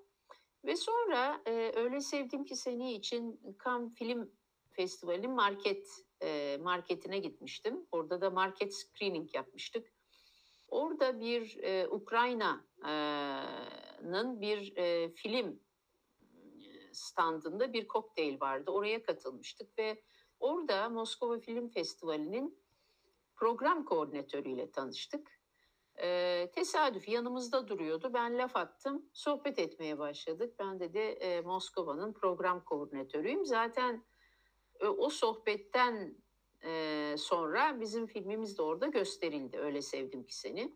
Ve 0.65 0.75
sonra 0.75 1.41
e, 1.45 1.71
öyle 1.75 2.01
sevdim 2.01 2.45
ki 2.45 2.55
seni 2.55 2.93
için 2.93 3.41
Cannes 3.65 3.93
Film 3.93 4.31
Festivali'nin 4.71 5.31
market 5.31 5.87
e, 6.21 6.57
marketine 6.61 7.19
gitmiştim. 7.19 7.87
Orada 7.91 8.21
da 8.21 8.29
market 8.29 8.75
screening 8.75 9.35
yapmıştık. 9.35 9.93
Orada 10.67 11.19
bir 11.19 11.57
e, 11.63 11.87
Ukrayna'nın 11.87 12.61
bir 14.41 14.77
e, 14.77 15.09
film 15.09 15.59
standında 16.91 17.73
bir 17.73 17.87
kokteyl 17.87 18.39
vardı. 18.39 18.71
Oraya 18.71 19.03
katılmıştık 19.03 19.79
ve 19.79 20.01
orada 20.39 20.89
Moskova 20.89 21.39
Film 21.39 21.69
Festivali'nin 21.69 22.63
program 23.35 23.85
koordinatörüyle 23.85 24.71
tanıştık. 24.71 25.42
E, 26.01 26.49
tesadüf 26.55 27.09
yanımızda 27.09 27.67
duruyordu. 27.67 28.13
Ben 28.13 28.37
laf 28.37 28.55
attım. 28.55 29.05
Sohbet 29.13 29.59
etmeye 29.59 29.99
başladık. 29.99 30.55
Ben 30.59 30.79
dedi 30.79 30.99
e, 30.99 31.41
Moskova'nın 31.41 32.13
program 32.13 32.63
koordinatörüyüm. 32.63 33.45
Zaten 33.45 34.05
e, 34.79 34.87
o 34.87 35.09
sohbetten 35.09 36.15
e, 36.63 37.15
sonra 37.17 37.79
bizim 37.79 38.05
filmimiz 38.07 38.57
de 38.57 38.61
orada 38.61 38.87
gösterildi. 38.87 39.57
Öyle 39.57 39.81
sevdim 39.81 40.23
ki 40.23 40.35
seni. 40.35 40.73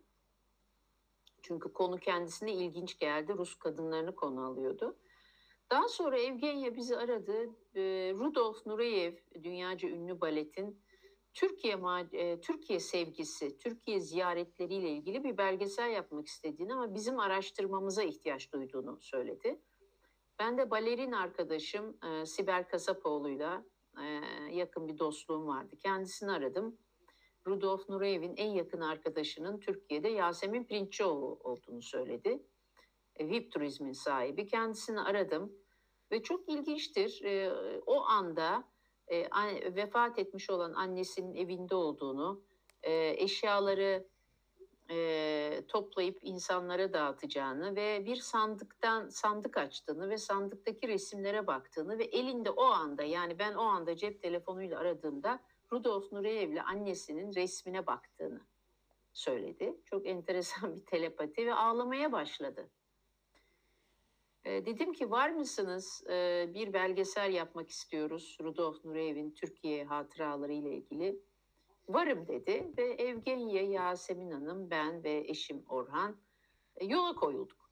Çünkü 1.42 1.72
konu 1.72 1.98
kendisine 1.98 2.52
ilginç 2.52 2.98
geldi. 2.98 3.32
Rus 3.32 3.58
kadınlarını 3.58 4.14
konu 4.14 4.46
alıyordu. 4.46 4.96
Daha 5.70 5.88
sonra 5.88 6.18
Evgenya 6.18 6.76
bizi 6.76 6.96
aradı. 6.96 7.50
E, 7.74 7.80
Rudolf 8.14 8.66
Nureyev, 8.66 9.14
dünyaca 9.42 9.88
ünlü 9.88 10.20
baletin 10.20 10.82
Türkiye 11.34 11.78
e, 12.12 12.40
Türkiye 12.40 12.80
sevgisi, 12.80 13.58
Türkiye 13.58 14.00
ziyaretleriyle 14.00 14.90
ilgili 14.90 15.24
bir 15.24 15.38
belgesel 15.38 15.90
yapmak 15.90 16.26
istediğini 16.26 16.74
ama 16.74 16.94
bizim 16.94 17.18
araştırmamıza 17.18 18.02
ihtiyaç 18.02 18.52
duyduğunu 18.52 18.98
söyledi. 19.00 19.60
Ben 20.38 20.58
de 20.58 20.70
balerin 20.70 21.12
arkadaşım 21.12 21.98
e, 22.04 22.26
Sibel 22.26 22.68
Kasapoğlu'yla 22.68 23.64
e, 23.98 24.04
yakın 24.52 24.88
bir 24.88 24.98
dostluğum 24.98 25.46
vardı. 25.46 25.76
Kendisini 25.76 26.30
aradım. 26.30 26.78
Rudolf 27.46 27.88
Nureyev'in 27.88 28.36
en 28.36 28.50
yakın 28.50 28.80
arkadaşının 28.80 29.60
Türkiye'de 29.60 30.08
Yasemin 30.08 30.64
Pirinççioğlu 30.64 31.40
olduğunu 31.44 31.82
söyledi. 31.82 32.42
E, 33.16 33.28
VIP 33.28 33.52
turizmin 33.52 33.92
sahibi. 33.92 34.46
Kendisini 34.46 35.00
aradım 35.00 35.52
ve 36.12 36.22
çok 36.22 36.48
ilginçtir. 36.48 37.22
E, 37.24 37.52
o 37.86 38.02
anda 38.02 38.64
e, 39.10 39.28
vefat 39.74 40.18
etmiş 40.18 40.50
olan 40.50 40.72
annesinin 40.72 41.34
evinde 41.34 41.74
olduğunu, 41.74 42.42
e, 42.82 43.22
eşyaları 43.22 44.08
e, 44.90 45.62
toplayıp 45.68 46.18
insanlara 46.22 46.92
dağıtacağını 46.92 47.76
ve 47.76 48.04
bir 48.06 48.16
sandıktan 48.16 49.08
sandık 49.08 49.56
açtığını 49.56 50.10
ve 50.10 50.18
sandıktaki 50.18 50.88
resimlere 50.88 51.46
baktığını 51.46 51.98
ve 51.98 52.04
elinde 52.04 52.50
o 52.50 52.64
anda 52.64 53.02
yani 53.02 53.38
ben 53.38 53.54
o 53.54 53.62
anda 53.62 53.96
cep 53.96 54.22
telefonuyla 54.22 54.78
aradığımda 54.78 55.40
Rudolf 55.72 56.12
Nureyev'le 56.12 56.62
annesinin 56.66 57.34
resmine 57.34 57.86
baktığını 57.86 58.40
söyledi. 59.12 59.80
Çok 59.84 60.06
enteresan 60.06 60.76
bir 60.76 60.86
telepati 60.86 61.46
ve 61.46 61.54
ağlamaya 61.54 62.12
başladı. 62.12 62.70
Dedim 64.48 64.92
ki 64.92 65.10
var 65.10 65.30
mısınız 65.30 66.04
bir 66.54 66.72
belgesel 66.72 67.32
yapmak 67.32 67.70
istiyoruz 67.70 68.38
Rudolf 68.42 68.84
Nureyev'in 68.84 69.30
Türkiye 69.30 69.84
hatıraları 69.84 70.52
ile 70.52 70.74
ilgili. 70.74 71.20
Varım 71.88 72.28
dedi 72.28 72.72
ve 72.78 72.82
Evgenya, 72.82 73.62
Yasemin 73.62 74.30
Hanım, 74.30 74.70
ben 74.70 75.04
ve 75.04 75.24
eşim 75.28 75.64
Orhan 75.68 76.16
yola 76.80 77.14
koyulduk. 77.14 77.70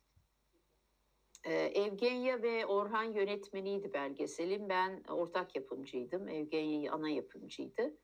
Evgenya 1.45 2.43
ve 2.43 2.67
Orhan 2.67 3.05
yönetmeniydi 3.05 3.93
belgeselin. 3.93 4.69
Ben 4.69 5.05
ortak 5.09 5.57
yapımcıydım. 5.57 6.29
Evgenya 6.29 6.93
ana 6.93 7.09
yapımcıydı. 7.09 7.95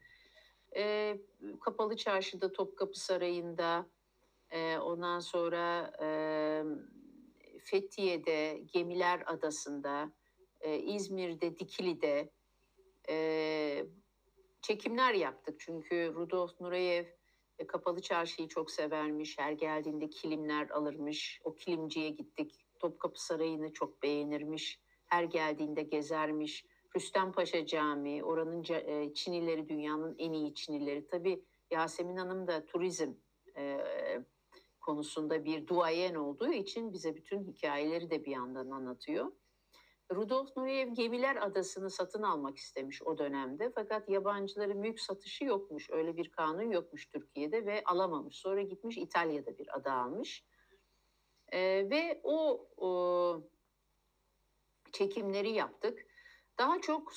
Kapalı 1.61 1.97
Çarşı'da, 1.97 2.53
Topkapı 2.53 3.01
Sarayı'nda, 3.01 3.87
ondan 4.81 5.19
sonra... 5.19 5.93
Fethiye'de, 7.65 8.63
Gemiler 8.73 9.23
Adası'nda, 9.27 10.13
e, 10.61 10.79
İzmir'de, 10.79 11.59
Dikili'de 11.59 12.31
e, 13.09 13.87
çekimler 14.63 15.15
yaptık. 15.15 15.61
Çünkü 15.61 16.13
Rudolf 16.15 16.61
Nureyev 16.61 17.05
e, 17.59 17.67
Kapalı 17.67 18.03
Çarşı'yı 18.03 18.49
çok 18.49 18.71
severmiş. 18.71 19.39
Her 19.39 19.53
geldiğinde 19.53 20.11
kilimler 20.11 20.71
alırmış. 20.71 21.41
O 21.45 21.55
kilimciye 21.55 22.11
gittik. 22.11 22.67
Topkapı 22.79 23.25
Sarayı'nı 23.25 23.73
çok 23.73 24.03
beğenirmiş. 24.03 24.81
Her 25.07 25.25
geldiğinde 25.25 25.83
gezermiş. 25.83 26.65
Rüstem 26.97 27.33
Paşa 27.33 27.67
Camii, 27.67 28.25
oranın 28.25 28.65
e, 28.71 29.15
Çinileri 29.15 29.69
dünyanın 29.69 30.15
en 30.19 30.33
iyi 30.33 30.55
Çinileri. 30.55 31.07
Tabii 31.07 31.45
Yasemin 31.71 32.17
Hanım 32.17 32.47
da 32.47 32.67
turizm 32.67 33.13
e, 33.57 33.79
konusunda 34.83 35.45
bir 35.45 35.67
duayen 35.67 36.15
olduğu 36.15 36.53
için 36.53 36.93
bize 36.93 37.17
bütün 37.17 37.45
hikayeleri 37.45 38.11
de 38.11 38.25
bir 38.25 38.31
yandan 38.31 38.71
anlatıyor. 38.71 39.33
Rudolf 40.15 40.57
Nureyev 40.57 40.89
Gemiler 40.89 41.37
Adası'nı 41.37 41.91
satın 41.91 42.23
almak 42.23 42.57
istemiş 42.57 43.03
o 43.03 43.19
dönemde 43.19 43.73
fakat 43.75 44.09
yabancıların 44.09 44.79
mülk 44.79 45.01
satışı 45.01 45.45
yokmuş. 45.45 45.91
Öyle 45.91 46.17
bir 46.17 46.31
kanun 46.31 46.71
yokmuş 46.71 47.07
Türkiye'de 47.07 47.67
ve 47.67 47.83
alamamış. 47.85 48.37
Sonra 48.37 48.63
gitmiş 48.63 48.99
İtalya'da 48.99 49.59
bir 49.59 49.77
ada 49.77 49.93
almış. 49.93 50.45
Ee, 51.53 51.91
ve 51.91 52.21
o, 52.23 52.69
o 52.77 53.43
çekimleri 54.93 55.51
yaptık. 55.51 56.07
Daha 56.59 56.81
çok 56.81 57.13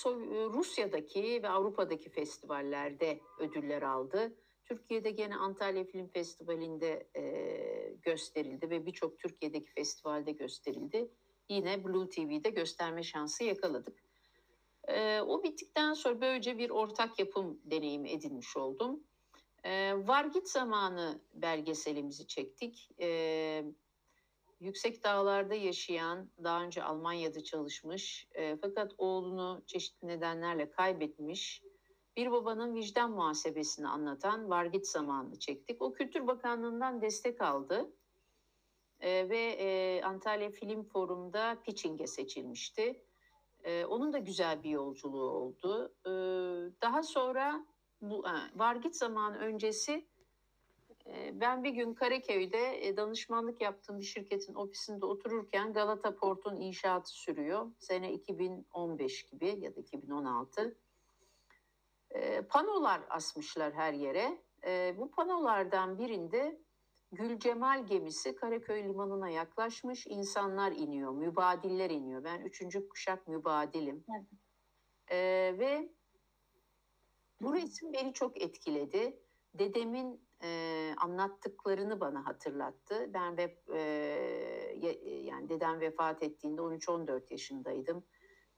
Rusya'daki 0.53 1.43
ve 1.43 1.49
Avrupa'daki 1.49 2.09
festivallerde 2.09 3.19
ödüller 3.39 3.81
aldı. 3.81 4.35
Türkiye'de 4.65 5.11
gene 5.11 5.35
Antalya 5.35 5.83
Film 5.83 6.07
Festivali'nde 6.07 7.07
e, 7.15 7.23
gösterildi 8.01 8.69
ve 8.69 8.85
birçok 8.85 9.19
Türkiye'deki 9.19 9.69
festivalde 9.69 10.31
gösterildi. 10.31 11.09
Yine 11.49 11.83
Blue 11.83 12.09
TV'de 12.09 12.49
gösterme 12.49 13.03
şansı 13.03 13.43
yakaladık. 13.43 14.03
E, 14.87 15.21
o 15.21 15.43
bittikten 15.43 15.93
sonra 15.93 16.21
böylece 16.21 16.57
bir 16.57 16.69
ortak 16.69 17.19
yapım 17.19 17.61
deneyimi 17.63 18.11
edinmiş 18.11 18.57
oldum. 18.57 19.03
E, 19.63 19.93
Var 20.07 20.25
Git 20.25 20.49
Zamanı 20.49 21.21
belgeselimizi 21.33 22.27
çektik. 22.27 22.89
E, 22.99 23.63
yüksek 24.59 25.03
dağlarda 25.03 25.55
yaşayan, 25.55 26.29
daha 26.43 26.63
önce 26.63 26.83
Almanya'da 26.83 27.43
çalışmış 27.43 28.27
e, 28.31 28.57
fakat 28.61 28.93
oğlunu 28.97 29.63
çeşitli 29.67 30.07
nedenlerle 30.07 30.69
kaybetmiş 30.69 31.61
bir 32.17 32.31
babanın 32.31 32.75
vicdan 32.75 33.11
muhasebesini 33.11 33.87
anlatan 33.87 34.49
Vargit 34.49 34.87
zamanını 34.87 35.39
çektik. 35.39 35.81
O 35.81 35.93
Kültür 35.93 36.27
Bakanlığı'ndan 36.27 37.01
destek 37.01 37.41
aldı 37.41 37.91
e, 38.99 39.29
ve 39.29 39.39
e, 39.39 40.01
Antalya 40.03 40.49
Film 40.49 40.83
Forum'da 40.83 41.57
pitching'e 41.65 42.07
seçilmişti. 42.07 43.01
E, 43.63 43.85
onun 43.85 44.13
da 44.13 44.17
güzel 44.17 44.63
bir 44.63 44.69
yolculuğu 44.69 45.29
oldu. 45.29 45.93
E, 46.05 46.11
daha 46.81 47.03
sonra 47.03 47.65
bu 48.01 48.27
e, 48.27 48.59
Vargit 48.59 48.95
zamanı 48.95 49.37
öncesi 49.37 50.07
e, 51.05 51.39
ben 51.39 51.63
bir 51.63 51.69
gün 51.69 51.93
Karaköy'de 51.93 52.87
e, 52.87 52.97
danışmanlık 52.97 53.61
yaptığım 53.61 53.99
bir 53.99 54.05
şirketin 54.05 54.53
ofisinde 54.53 55.05
otururken 55.05 55.73
Galata 55.73 56.15
Port'un 56.15 56.55
inşaatı 56.55 57.09
sürüyor. 57.09 57.71
Sene 57.79 58.13
2015 58.13 59.25
gibi 59.25 59.55
ya 59.59 59.75
da 59.75 59.79
2016 59.79 60.77
panolar 62.49 63.01
asmışlar 63.09 63.73
her 63.73 63.93
yere. 63.93 64.37
bu 64.97 65.11
panolardan 65.11 65.97
birinde 65.97 66.65
Gül 67.11 67.39
Cemal 67.39 67.85
gemisi 67.85 68.35
Karaköy 68.35 68.83
limanına 68.83 69.29
yaklaşmış. 69.29 70.07
İnsanlar 70.07 70.71
iniyor, 70.71 71.11
mübadiller 71.11 71.89
iniyor. 71.89 72.23
Ben 72.23 72.41
üçüncü 72.41 72.89
kuşak 72.89 73.27
mübadilim. 73.27 74.05
Evet. 75.09 75.59
ve 75.59 75.89
bu 77.41 77.53
resim 77.53 77.93
beni 77.93 78.13
çok 78.13 78.41
etkiledi. 78.41 79.19
Dedemin 79.53 80.25
e, 80.43 80.91
anlattıklarını 80.97 81.99
bana 81.99 82.25
hatırlattı. 82.25 83.09
Ben 83.13 83.37
ve 83.37 83.57
e, 83.73 83.79
yani 85.23 85.49
dedem 85.49 85.79
vefat 85.79 86.23
ettiğinde 86.23 86.61
13-14 86.61 87.21
yaşındaydım 87.29 88.03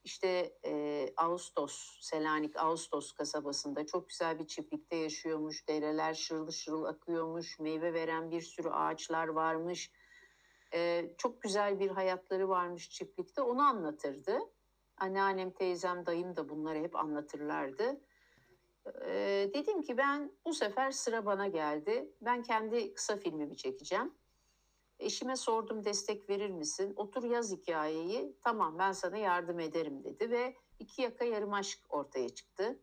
işte 0.08 0.54
e, 0.65 1.06
Ağustos, 1.17 1.98
Selanik 2.02 2.56
Ağustos 2.56 3.12
kasabasında 3.12 3.86
çok 3.86 4.10
güzel 4.10 4.39
bir 4.39 4.48
çiftlikte 4.48 4.96
yaşıyormuş. 4.96 5.67
Dereler 5.67 6.13
şırıl 6.13 6.52
şırıl 6.52 6.84
akıyormuş. 6.84 7.60
Meyve 7.60 7.93
veren 7.93 8.32
bir 8.32 8.41
sürü 8.41 8.70
ağaçlar 8.70 9.28
varmış. 9.28 9.91
E, 10.74 11.12
çok 11.17 11.41
güzel 11.41 11.80
bir 11.80 11.89
hayatları 11.89 12.50
varmış 12.50 12.89
çiftlikte. 12.89 13.41
Onu 13.41 13.62
anlatırdı. 13.62 14.39
Anneannem, 14.98 15.52
teyzem, 15.52 16.06
dayım 16.06 16.36
da 16.36 16.50
bunları 16.50 16.80
hep 16.80 16.96
anlatırlardı. 16.96 18.02
E, 19.06 19.50
dedim 19.54 19.82
ki 19.82 19.98
ben 19.98 20.32
bu 20.46 20.54
sefer 20.54 20.91
sıra 20.91 21.26
bana 21.26 21.48
geldi. 21.48 22.12
Ben 22.22 22.43
kendi 22.43 22.93
kısa 22.93 23.17
filmimi 23.17 23.58
çekeceğim. 23.58 24.13
Eşime 25.00 25.36
sordum 25.36 25.86
destek 25.86 26.30
verir 26.30 26.50
misin? 26.50 26.94
Otur 26.96 27.24
yaz 27.24 27.52
hikayeyi. 27.52 28.36
Tamam 28.42 28.80
ben 28.80 28.92
sana 28.92 29.18
yardım 29.18 29.60
ederim 29.60 30.04
dedi 30.04 30.32
ve 30.32 30.56
iki 30.80 31.02
yaka 31.02 31.26
yarım 31.26 31.54
aşk 31.54 31.80
ortaya 31.90 32.30
çıktı. 32.30 32.80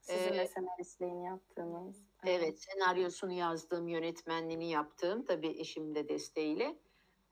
Sizin 0.00 0.32
Ee, 0.32 0.46
senaristliğini 0.46 1.24
yaptığınız. 1.24 1.96
Evet, 2.26 2.58
senaryosunu 2.62 3.32
yazdığım, 3.32 3.88
yönetmenliğini 3.88 4.70
yaptığım 4.70 5.24
tabii 5.24 5.48
eşimin 5.48 5.94
de 5.94 6.08
desteğiyle. 6.08 6.78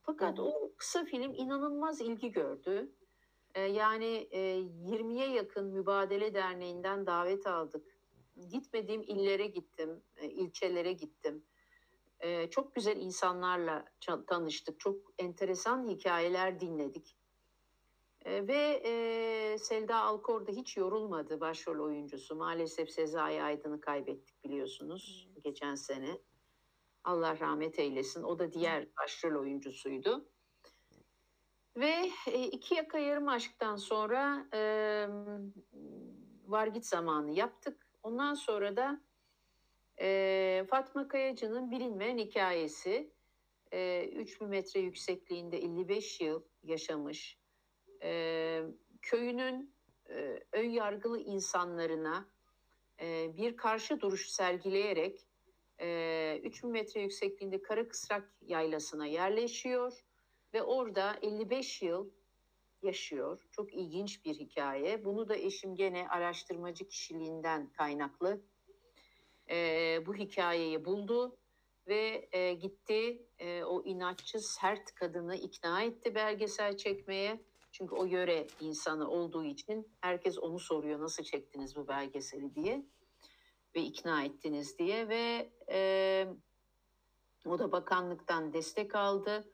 Fakat 0.02 0.38
hı. 0.38 0.42
o 0.42 0.72
kısa 0.76 1.04
film 1.04 1.34
inanılmaz 1.34 2.00
ilgi 2.00 2.32
gördü. 2.32 2.92
Ee, 3.54 3.60
yani 3.60 4.28
e, 4.30 4.40
20'ye 4.60 5.30
yakın 5.30 5.66
Mübadele 5.66 6.34
Derneği'nden 6.34 7.06
davet 7.06 7.46
aldık. 7.46 7.98
Gitmediğim 8.50 9.02
illere 9.02 9.46
gittim, 9.46 10.02
e, 10.16 10.28
ilçelere 10.28 10.92
gittim. 10.92 11.44
E, 12.20 12.50
çok 12.50 12.74
güzel 12.74 12.96
insanlarla 12.96 13.84
tanıştık. 14.26 14.80
Çok 14.80 14.96
enteresan 15.18 15.88
hikayeler 15.88 16.60
dinledik. 16.60 17.16
E, 18.24 18.46
ve 18.46 18.82
e, 18.84 19.58
Selda 19.58 19.96
Alkor 19.96 20.46
da 20.46 20.52
hiç 20.52 20.76
yorulmadı 20.76 21.40
başrol 21.40 21.84
oyuncusu. 21.84 22.36
Maalesef 22.36 22.90
Sezai 22.90 23.42
Aydın'ı 23.42 23.80
kaybettik 23.80 24.44
biliyorsunuz 24.44 25.28
geçen 25.44 25.74
sene. 25.74 26.18
Allah 27.04 27.40
rahmet 27.40 27.78
eylesin. 27.78 28.22
O 28.22 28.38
da 28.38 28.52
diğer 28.52 28.88
başrol 28.96 29.40
oyuncusuydu. 29.40 30.28
Ve 31.76 32.10
e, 32.26 32.46
iki 32.46 32.74
yaka 32.74 32.98
yarım 32.98 33.28
aşktan 33.28 33.76
sonra 33.76 34.46
e, 34.54 34.60
var 36.46 36.66
git 36.66 36.86
zamanı 36.86 37.30
yaptık. 37.30 37.86
Ondan 38.02 38.34
sonra 38.34 38.76
da 38.76 39.00
e, 40.00 40.64
Fatma 40.70 41.08
Kayacı'nın 41.08 41.70
bilinmeyen 41.70 42.18
hikayesi. 42.18 43.10
E, 43.72 44.08
3000 44.08 44.48
metre 44.48 44.80
yüksekliğinde 44.80 45.58
55 45.58 46.20
yıl 46.20 46.42
yaşamış. 46.62 47.38
E, 48.02 48.62
köyünün 49.02 49.74
e, 50.08 50.40
ön 50.52 50.70
yargılı 50.70 51.20
insanlarına 51.20 52.28
e, 53.00 53.36
bir 53.36 53.56
karşı 53.56 54.00
duruş 54.00 54.28
sergileyerek 54.28 55.26
e, 55.80 56.40
3000 56.44 56.70
metre 56.70 57.00
yüksekliğinde 57.00 57.62
Karakısrak 57.62 58.32
yaylasına 58.40 59.06
yerleşiyor 59.06 60.04
ve 60.54 60.62
orada 60.62 61.18
55 61.22 61.82
yıl 61.82 62.10
yaşıyor. 62.82 63.42
Çok 63.50 63.74
ilginç 63.74 64.24
bir 64.24 64.34
hikaye. 64.34 65.04
Bunu 65.04 65.28
da 65.28 65.36
eşim 65.36 65.74
gene 65.74 66.08
araştırmacı 66.08 66.88
kişiliğinden 66.88 67.72
kaynaklı 67.72 68.42
e, 69.50 70.06
bu 70.06 70.14
hikayeyi 70.14 70.84
buldu 70.84 71.36
ve 71.88 72.28
e, 72.32 72.54
gitti 72.54 73.26
e, 73.38 73.64
o 73.64 73.82
inatçı 73.84 74.38
sert 74.40 74.94
kadını 74.94 75.36
ikna 75.36 75.82
etti 75.82 76.14
belgesel 76.14 76.76
çekmeye. 76.76 77.40
Çünkü 77.72 77.94
o 77.94 78.04
yöre 78.04 78.46
insanı 78.60 79.10
olduğu 79.10 79.44
için 79.44 79.88
herkes 80.00 80.38
onu 80.38 80.58
soruyor 80.58 81.00
nasıl 81.00 81.24
çektiniz 81.24 81.76
bu 81.76 81.88
belgeseli 81.88 82.54
diye 82.54 82.86
ve 83.74 83.80
ikna 83.80 84.24
ettiniz 84.24 84.78
diye 84.78 85.08
ve 85.08 85.50
e, 85.70 86.28
o 87.46 87.58
da 87.58 87.72
bakanlıktan 87.72 88.52
destek 88.52 88.94
aldı. 88.94 89.52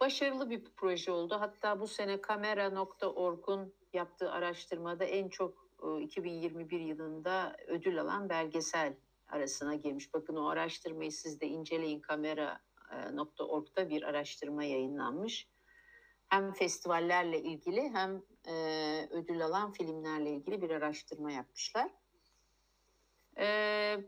Başarılı 0.00 0.50
bir 0.50 0.64
proje 0.76 1.12
oldu. 1.12 1.36
Hatta 1.40 1.80
bu 1.80 1.86
sene 1.86 2.20
kamera.org'un 2.20 3.74
yaptığı 3.92 4.30
araştırmada 4.30 5.04
en 5.04 5.28
çok 5.28 5.68
e, 5.82 6.02
2021 6.02 6.80
yılında 6.80 7.56
ödül 7.66 8.00
alan 8.00 8.28
belgesel 8.28 8.96
arasına 9.28 9.74
girmiş. 9.74 10.14
Bakın 10.14 10.36
o 10.36 10.48
araştırmayı 10.48 11.12
siz 11.12 11.40
de 11.40 11.46
inceleyin 11.46 12.00
kamera.org'da 12.00 13.90
bir 13.90 14.02
araştırma 14.02 14.64
yayınlanmış. 14.64 15.48
Hem 16.28 16.52
festivallerle 16.52 17.42
ilgili 17.42 17.88
hem 17.88 18.22
e, 18.48 18.54
ödül 19.10 19.44
alan 19.44 19.72
filmlerle 19.72 20.30
ilgili 20.30 20.62
bir 20.62 20.70
araştırma 20.70 21.32
yapmışlar. 21.32 21.90
Ee, 23.38 23.98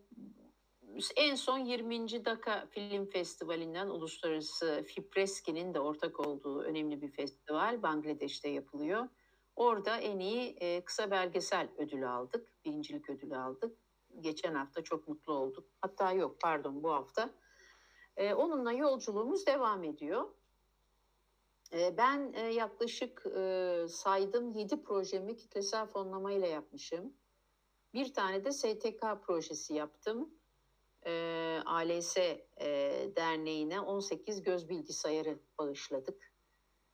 en 1.16 1.34
son 1.34 1.58
20. 1.58 2.24
Daka 2.24 2.66
Film 2.70 3.06
Festivali'nden 3.06 3.86
Uluslararası 3.86 4.84
Fipreski'nin 4.86 5.74
de 5.74 5.80
ortak 5.80 6.20
olduğu 6.20 6.62
önemli 6.62 7.02
bir 7.02 7.10
festival 7.10 7.82
Bangladeş'te 7.82 8.48
yapılıyor. 8.48 9.08
Orada 9.56 9.96
en 9.96 10.18
iyi 10.18 10.56
e, 10.60 10.84
kısa 10.84 11.10
belgesel 11.10 11.68
ödülü 11.78 12.08
aldık. 12.08 12.64
Birincilik 12.64 13.10
ödülü 13.10 13.36
aldık. 13.36 13.78
Geçen 14.20 14.54
hafta 14.54 14.82
çok 14.82 15.08
mutlu 15.08 15.32
olduk. 15.32 15.66
Hatta 15.80 16.12
yok 16.12 16.40
pardon 16.40 16.82
bu 16.82 16.92
hafta. 16.92 17.30
E, 18.16 18.34
onunla 18.34 18.72
yolculuğumuz 18.72 19.46
devam 19.46 19.84
ediyor. 19.84 20.28
E, 21.72 21.96
ben 21.96 22.32
e, 22.32 22.40
yaklaşık 22.40 23.26
e, 23.36 23.84
saydım 23.88 24.52
7 24.52 24.82
projemi 24.82 25.36
kitlesel 25.36 25.86
fonlamayla 25.86 26.46
yapmışım. 26.46 27.14
Bir 27.94 28.14
tane 28.14 28.44
de 28.44 28.52
STK 28.52 29.22
projesi 29.22 29.74
yaptım. 29.74 30.34
E, 31.06 31.12
ALS 31.66 32.16
e, 32.16 32.36
Derneği'ne 33.16 33.80
18 33.80 34.42
göz 34.42 34.68
bilgisayarı 34.68 35.38
bağışladık. 35.58 36.32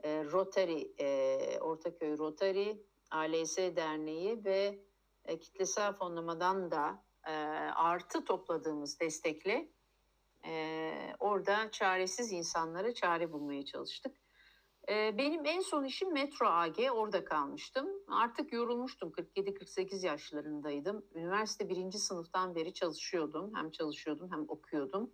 E, 0.05 0.25
Rotary, 0.25 0.95
e, 0.99 1.61
Ortaköy 1.61 2.19
Rotary, 2.19 2.77
ALS 3.11 3.57
Derneği 3.57 4.45
ve 4.45 4.79
e, 5.25 5.39
kitlesel 5.39 5.93
fonlamadan 5.93 6.71
da 6.71 7.06
e, 7.27 7.33
artı 7.75 8.25
topladığımız 8.25 9.01
destekle 9.01 9.69
e, 10.47 10.93
orada 11.19 11.71
çaresiz 11.71 12.33
insanlara 12.33 12.95
çare 12.95 13.33
bulmaya 13.33 13.65
çalıştık. 13.65 14.17
Ee, 14.89 15.19
Benim 15.19 15.47
en 15.47 15.61
son 15.61 15.85
işim 15.85 16.13
Metro 16.13 16.47
AG, 16.47 16.79
orada 16.93 17.25
kalmıştım. 17.25 17.89
Artık 18.09 18.53
yorulmuştum, 18.53 19.11
47-48 19.11 20.07
yaşlarındaydım. 20.07 21.05
Üniversite 21.15 21.69
birinci 21.69 21.99
sınıftan 21.99 22.55
beri 22.55 22.75
çalışıyordum. 22.75 23.55
Hem 23.55 23.71
çalışıyordum 23.71 24.33
hem 24.33 24.45
okuyordum. 24.49 25.11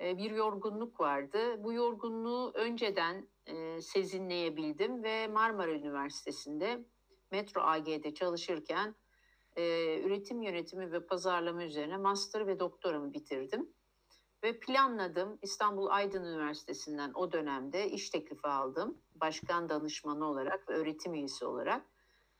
Ee, 0.00 0.18
Bir 0.18 0.30
yorgunluk 0.30 1.00
vardı. 1.00 1.64
Bu 1.64 1.72
yorgunluğu 1.72 2.52
önceden 2.54 3.28
e, 3.46 3.80
sezinleyebildim 3.80 5.02
ve 5.02 5.28
Marmara 5.28 5.70
Üniversitesi'nde 5.70 6.84
Metro 7.30 7.60
AG'de 7.60 8.14
çalışırken 8.14 8.94
e, 9.56 10.00
üretim 10.00 10.42
yönetimi 10.42 10.92
ve 10.92 11.06
pazarlama 11.06 11.64
üzerine 11.64 11.96
master 11.96 12.46
ve 12.46 12.60
doktoramı 12.60 13.12
bitirdim 13.12 13.74
ve 14.44 14.60
planladım. 14.60 15.38
İstanbul 15.42 15.86
Aydın 15.86 16.24
Üniversitesi'nden 16.24 17.12
o 17.14 17.32
dönemde 17.32 17.90
iş 17.90 18.10
teklifi 18.10 18.48
aldım. 18.48 19.02
Başkan 19.14 19.68
danışmanı 19.68 20.24
olarak 20.30 20.68
ve 20.68 20.72
öğretim 20.72 21.14
üyesi 21.14 21.44
olarak. 21.44 21.86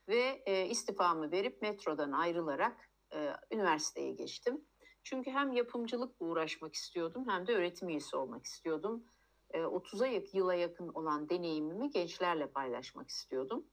Ve 0.07 0.43
e, 0.45 0.65
istifamı 0.65 1.31
verip 1.31 1.61
metrodan 1.61 2.11
ayrılarak 2.11 2.89
e, 3.13 3.33
üniversiteye 3.51 4.11
geçtim. 4.11 4.65
Çünkü 5.03 5.31
hem 5.31 5.51
yapımcılıkla 5.51 6.25
uğraşmak 6.25 6.73
istiyordum 6.73 7.25
hem 7.29 7.47
de 7.47 7.55
öğretim 7.55 7.89
üyesi 7.89 8.15
olmak 8.15 8.45
istiyordum. 8.45 9.05
E, 9.51 9.59
30'a 9.59 10.07
yak- 10.07 10.33
yıla 10.33 10.53
yakın 10.53 10.87
olan 10.87 11.29
deneyimimi 11.29 11.89
gençlerle 11.89 12.47
paylaşmak 12.47 13.09
istiyordum. 13.09 13.65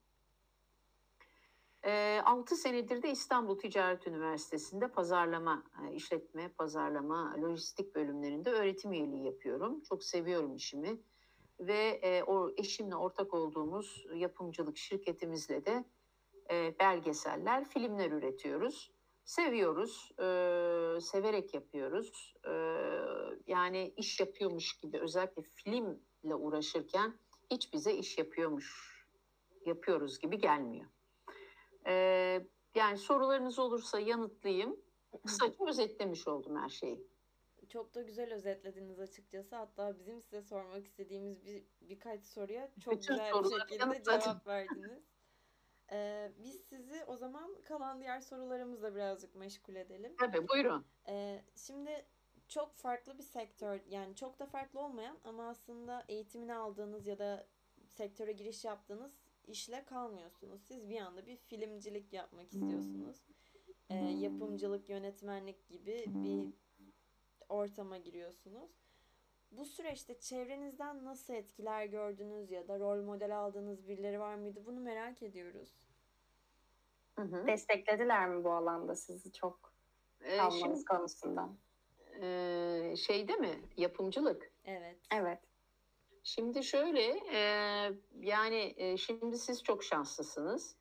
6 1.83 2.55
senedir 2.55 3.03
de 3.03 3.11
İstanbul 3.11 3.57
Ticaret 3.59 4.07
Üniversitesi'nde 4.07 4.87
pazarlama, 4.87 5.63
e, 5.83 5.93
işletme, 5.93 6.47
pazarlama, 6.47 7.35
lojistik 7.41 7.95
bölümlerinde 7.95 8.51
öğretim 8.51 8.93
üyeliği 8.93 9.25
yapıyorum. 9.25 9.81
Çok 9.81 10.03
seviyorum 10.03 10.55
işimi 10.55 11.01
ve 11.59 11.99
e, 12.03 12.23
o 12.23 12.51
eşimle 12.57 12.95
ortak 12.95 13.33
olduğumuz 13.33 14.05
yapımcılık 14.15 14.77
şirketimizle 14.77 15.65
de 15.65 15.85
e, 16.51 16.79
belgeseller, 16.79 17.69
filmler 17.69 18.11
üretiyoruz. 18.11 18.91
Seviyoruz, 19.25 20.11
e, 20.19 20.25
severek 21.01 21.53
yapıyoruz. 21.53 22.33
E, 22.47 22.53
yani 23.47 23.93
iş 23.97 24.19
yapıyormuş 24.19 24.77
gibi 24.77 24.99
özellikle 24.99 25.41
filmle 25.41 26.35
uğraşırken 26.35 27.13
hiç 27.51 27.73
bize 27.73 27.93
iş 27.93 28.17
yapıyormuş, 28.17 28.97
yapıyoruz 29.65 30.19
gibi 30.19 30.37
gelmiyor. 30.37 30.92
Ee, 31.87 32.47
yani 32.75 32.97
sorularınız 32.97 33.59
olursa 33.59 33.99
yanıtlayayım. 33.99 34.79
Kısaca 35.25 35.65
özetlemiş 35.67 36.27
oldum 36.27 36.55
her 36.55 36.69
şeyi. 36.69 37.07
Çok 37.69 37.95
da 37.95 38.01
güzel 38.01 38.33
özetlediniz 38.33 38.99
açıkçası. 38.99 39.55
Hatta 39.55 39.99
bizim 39.99 40.21
size 40.21 40.41
sormak 40.41 40.85
istediğimiz 40.85 41.45
bir 41.45 41.63
birkaç 41.81 42.23
soruya 42.25 42.71
çok 42.83 42.93
Bütün 42.93 43.13
güzel 43.13 43.33
bir 43.33 43.59
şekilde 43.59 44.03
cevap 44.03 44.47
verdiniz. 44.47 45.03
Ee, 45.91 46.31
biz 46.43 46.61
sizi 46.61 47.05
o 47.07 47.17
zaman 47.17 47.55
kalan 47.63 48.01
diğer 48.01 48.19
sorularımızla 48.19 48.95
birazcık 48.95 49.35
meşgul 49.35 49.75
edelim. 49.75 50.15
Tabii 50.19 50.47
buyurun. 50.47 50.85
Ee, 51.07 51.41
şimdi 51.55 52.05
çok 52.47 52.75
farklı 52.75 53.17
bir 53.17 53.23
sektör 53.23 53.79
yani 53.89 54.15
çok 54.15 54.39
da 54.39 54.45
farklı 54.45 54.79
olmayan 54.79 55.17
ama 55.23 55.49
aslında 55.49 56.05
eğitimini 56.07 56.53
aldığınız 56.53 57.07
ya 57.07 57.19
da 57.19 57.47
sektöre 57.87 58.31
giriş 58.31 58.65
yaptığınız 58.65 59.11
işle 59.47 59.85
kalmıyorsunuz. 59.85 60.61
Siz 60.61 60.89
bir 60.89 60.99
anda 61.01 61.25
bir 61.25 61.35
filmcilik 61.37 62.13
yapmak 62.13 62.53
istiyorsunuz. 62.53 63.17
Ee, 63.89 63.95
yapımcılık, 63.95 64.89
yönetmenlik 64.89 65.67
gibi 65.67 66.05
bir 66.07 66.53
ortama 67.49 67.97
giriyorsunuz. 67.97 68.71
Bu 69.51 69.65
süreçte 69.65 70.19
çevrenizden 70.19 71.05
nasıl 71.05 71.33
etkiler 71.33 71.85
gördünüz 71.85 72.51
ya 72.51 72.67
da 72.67 72.79
rol 72.79 73.03
model 73.03 73.39
aldığınız 73.39 73.87
birileri 73.87 74.19
var 74.19 74.35
mıydı? 74.35 74.65
Bunu 74.65 74.79
merak 74.79 75.23
ediyoruz. 75.23 75.69
Hı 77.15 77.21
hı. 77.21 77.47
Desteklediler 77.47 78.29
mi 78.29 78.43
bu 78.43 78.51
alanda 78.51 78.95
sizi 78.95 79.31
çok 79.33 79.73
Ee, 80.21 80.37
kalmanız 80.37 80.59
şimdi 80.61 80.85
konusunda? 80.85 81.49
e, 82.21 82.95
şeyde 82.97 83.35
mi 83.35 83.59
yapımcılık? 83.77 84.51
Evet. 84.65 84.97
Evet. 85.11 85.39
Şimdi 86.23 86.63
şöyle 86.63 87.19
e, 87.33 87.39
yani 88.19 88.73
e, 88.77 88.97
şimdi 88.97 89.37
siz 89.37 89.63
çok 89.63 89.83
şanslısınız. 89.83 90.75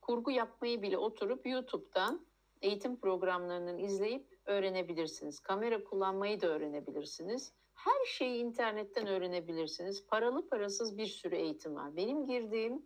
Kurgu 0.00 0.30
yapmayı 0.30 0.82
bile 0.82 0.98
oturup 0.98 1.46
YouTube'dan 1.46 2.26
eğitim 2.62 3.00
programlarını 3.00 3.80
izleyip 3.80 4.38
öğrenebilirsiniz. 4.46 5.40
Kamera 5.40 5.84
kullanmayı 5.84 6.40
da 6.40 6.46
öğrenebilirsiniz. 6.46 7.52
Her 7.74 8.04
şeyi 8.06 8.44
internetten 8.44 9.06
öğrenebilirsiniz. 9.06 10.06
Paralı 10.06 10.48
parasız 10.48 10.98
bir 10.98 11.06
sürü 11.06 11.36
eğitim 11.36 11.74
var. 11.74 11.96
Benim 11.96 12.26
girdiğim 12.26 12.82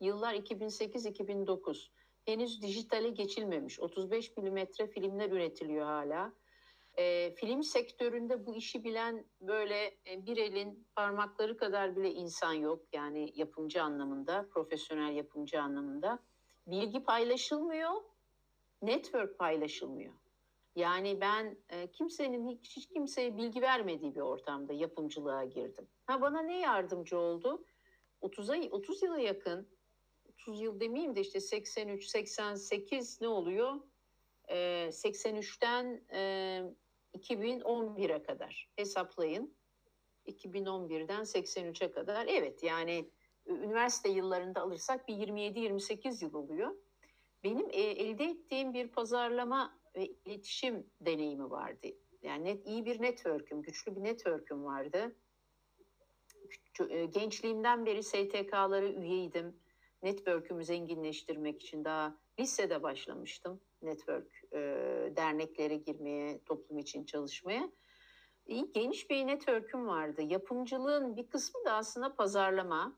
yıllar 0.00 0.34
2008-2009. 0.34 1.88
Henüz 2.24 2.62
dijitale 2.62 3.08
geçilmemiş. 3.10 3.80
35 3.80 4.36
milimetre 4.36 4.86
filmler 4.86 5.30
üretiliyor 5.30 5.86
hala. 5.86 6.32
E, 6.98 7.34
film 7.34 7.62
sektöründe 7.62 8.46
bu 8.46 8.56
işi 8.56 8.84
bilen 8.84 9.24
böyle 9.40 9.84
e, 9.84 10.26
bir 10.26 10.36
elin 10.36 10.86
parmakları 10.96 11.56
kadar 11.56 11.96
bile 11.96 12.12
insan 12.12 12.52
yok. 12.52 12.82
Yani 12.92 13.32
yapımcı 13.34 13.82
anlamında, 13.82 14.48
profesyonel 14.50 15.14
yapımcı 15.14 15.62
anlamında. 15.62 16.18
Bilgi 16.66 17.02
paylaşılmıyor, 17.02 17.92
network 18.82 19.38
paylaşılmıyor. 19.38 20.12
Yani 20.76 21.20
ben 21.20 21.56
e, 21.68 21.90
kimsenin 21.90 22.48
hiç, 22.48 22.76
hiç 22.76 22.88
kimseye 22.88 23.36
bilgi 23.36 23.62
vermediği 23.62 24.14
bir 24.14 24.20
ortamda 24.20 24.72
yapımcılığa 24.72 25.44
girdim. 25.44 25.88
Ha 26.06 26.20
bana 26.20 26.42
ne 26.42 26.60
yardımcı 26.60 27.18
oldu? 27.18 27.64
30'a 28.22 28.70
30 28.70 29.02
yıla 29.02 29.18
yakın 29.18 29.68
30 30.28 30.60
yıl 30.60 30.80
demeyeyim 30.80 31.16
de 31.16 31.20
işte 31.20 31.40
83 31.40 32.04
88 32.04 33.20
ne 33.20 33.28
oluyor? 33.28 33.80
E, 34.48 34.56
83'ten 34.92 36.00
e, 36.12 36.62
2011'e 37.14 38.22
kadar 38.22 38.68
hesaplayın. 38.76 39.54
2011'den 40.26 41.20
83'e 41.20 41.92
kadar. 41.92 42.26
Evet 42.26 42.62
yani 42.62 43.10
üniversite 43.46 44.08
yıllarında 44.08 44.60
alırsak 44.60 45.08
bir 45.08 45.14
27-28 45.14 46.24
yıl 46.24 46.34
oluyor. 46.34 46.74
Benim 47.44 47.66
e, 47.70 47.80
elde 47.80 48.24
ettiğim 48.24 48.74
bir 48.74 48.88
pazarlama 48.88 49.78
ve 49.96 50.06
iletişim 50.06 50.86
deneyimi 51.00 51.50
vardı. 51.50 51.88
Yani 52.22 52.44
net, 52.44 52.66
iyi 52.66 52.84
bir 52.84 53.02
network'üm, 53.02 53.62
güçlü 53.62 53.96
bir 53.96 54.04
network'üm 54.04 54.64
vardı. 54.64 55.16
E, 56.88 57.04
Gençliğimden 57.04 57.86
beri 57.86 58.02
STK'lara 58.02 58.88
üyeydim. 58.88 59.56
Network'ümü 60.02 60.64
zenginleştirmek 60.64 61.62
için 61.62 61.84
daha 61.84 62.18
lisede 62.40 62.82
başlamıştım. 62.82 63.60
Network 63.82 64.42
e, 64.52 64.58
derneklere 65.16 65.76
girmeye, 65.76 66.44
toplum 66.44 66.78
için 66.78 67.04
çalışmaya. 67.04 67.70
İyi, 68.46 68.72
geniş 68.72 69.10
bir 69.10 69.26
network'üm 69.26 69.86
vardı. 69.86 70.22
Yapımcılığın 70.22 71.16
bir 71.16 71.28
kısmı 71.28 71.64
da 71.64 71.74
aslında 71.74 72.16
pazarlama, 72.16 72.96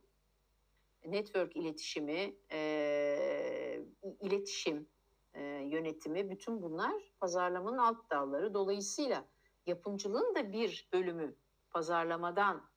network 1.05 1.57
iletişimi, 1.57 2.37
e, 2.53 3.81
iletişim 4.21 4.89
e, 5.35 5.43
yönetimi, 5.45 6.31
bütün 6.31 6.63
bunlar 6.63 7.13
pazarlamanın 7.21 7.79
alt 7.79 8.11
dalları. 8.11 8.55
Dolayısıyla 8.55 9.25
yapımcılığın 9.67 10.35
da 10.35 10.53
bir 10.53 10.89
bölümü 10.93 11.37
pazarlamadan 11.71 12.71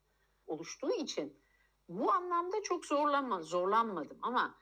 oluştuğu 0.48 0.92
için 0.92 1.38
bu 1.90 2.12
anlamda 2.12 2.62
çok 2.64 2.86
zorlanma, 2.86 3.42
zorlanmadım 3.42 4.18
ama 4.22 4.56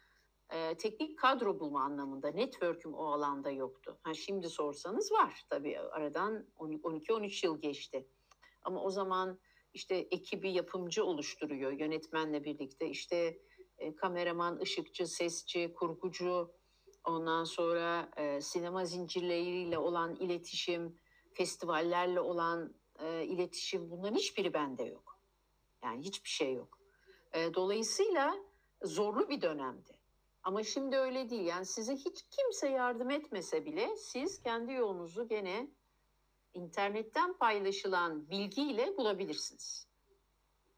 e, 0.52 0.78
teknik 0.78 1.20
kadro 1.20 1.60
bulma 1.60 1.84
anlamında 1.84 2.32
network'üm 2.32 2.94
o 2.94 3.06
alanda 3.06 3.52
yoktu. 3.52 4.00
Ha, 4.04 4.14
şimdi 4.14 4.50
sorsanız 4.50 5.12
var 5.12 5.46
tabii 5.50 5.80
aradan 5.80 6.46
12-13 6.58 7.46
yıl 7.46 7.62
geçti. 7.62 8.08
Ama 8.64 8.84
o 8.84 8.90
zaman 8.90 9.40
işte 9.74 9.96
ekibi 9.96 10.52
yapımcı 10.52 11.06
oluşturuyor 11.06 11.72
yönetmenle 11.72 12.44
birlikte. 12.44 12.90
İşte 12.90 13.40
e, 13.78 13.96
kameraman, 13.96 14.60
ışıkçı, 14.60 15.08
sesçi, 15.08 15.74
kurgucu, 15.74 16.52
ondan 17.04 17.44
sonra 17.44 18.12
e, 18.18 18.42
sinema 18.42 18.86
zincirleriyle 18.86 19.78
olan 19.78 20.16
iletişim, 20.16 21.00
festivallerle 21.34 22.20
olan 22.20 22.76
e, 23.00 23.26
iletişim 23.26 23.92
bunların 23.92 24.16
hiçbiri 24.16 24.54
bende 24.54 24.84
yok. 24.84 25.20
Yani 25.84 26.02
hiçbir 26.02 26.30
şey 26.30 26.54
yok. 26.54 26.80
E, 27.34 27.54
dolayısıyla 27.54 28.36
zorlu 28.84 29.30
bir 29.30 29.42
dönemdi. 29.42 30.01
Ama 30.44 30.64
şimdi 30.64 30.98
öyle 30.98 31.30
değil. 31.30 31.46
Yani 31.46 31.66
size 31.66 31.96
hiç 31.96 32.26
kimse 32.30 32.70
yardım 32.70 33.10
etmese 33.10 33.66
bile 33.66 33.98
siz 33.98 34.44
kendi 34.44 34.74
yolunuzu 34.74 35.28
gene 35.28 35.68
internetten 36.54 37.34
paylaşılan 37.34 38.30
bilgiyle 38.30 38.98
bulabilirsiniz. 38.98 39.88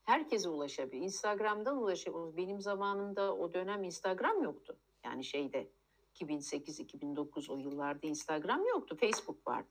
Herkese 0.03 0.49
ulaşabilir. 0.49 1.01
Instagram'dan 1.01 1.77
ulaşabilir. 1.77 2.37
Benim 2.37 2.61
zamanımda 2.61 3.35
o 3.35 3.53
dönem 3.53 3.83
Instagram 3.83 4.43
yoktu. 4.43 4.79
Yani 5.05 5.23
şeyde 5.23 5.71
2008-2009 6.15 7.51
o 7.51 7.57
yıllarda 7.57 8.07
Instagram 8.07 8.67
yoktu. 8.67 8.97
Facebook 8.99 9.47
vardı. 9.47 9.69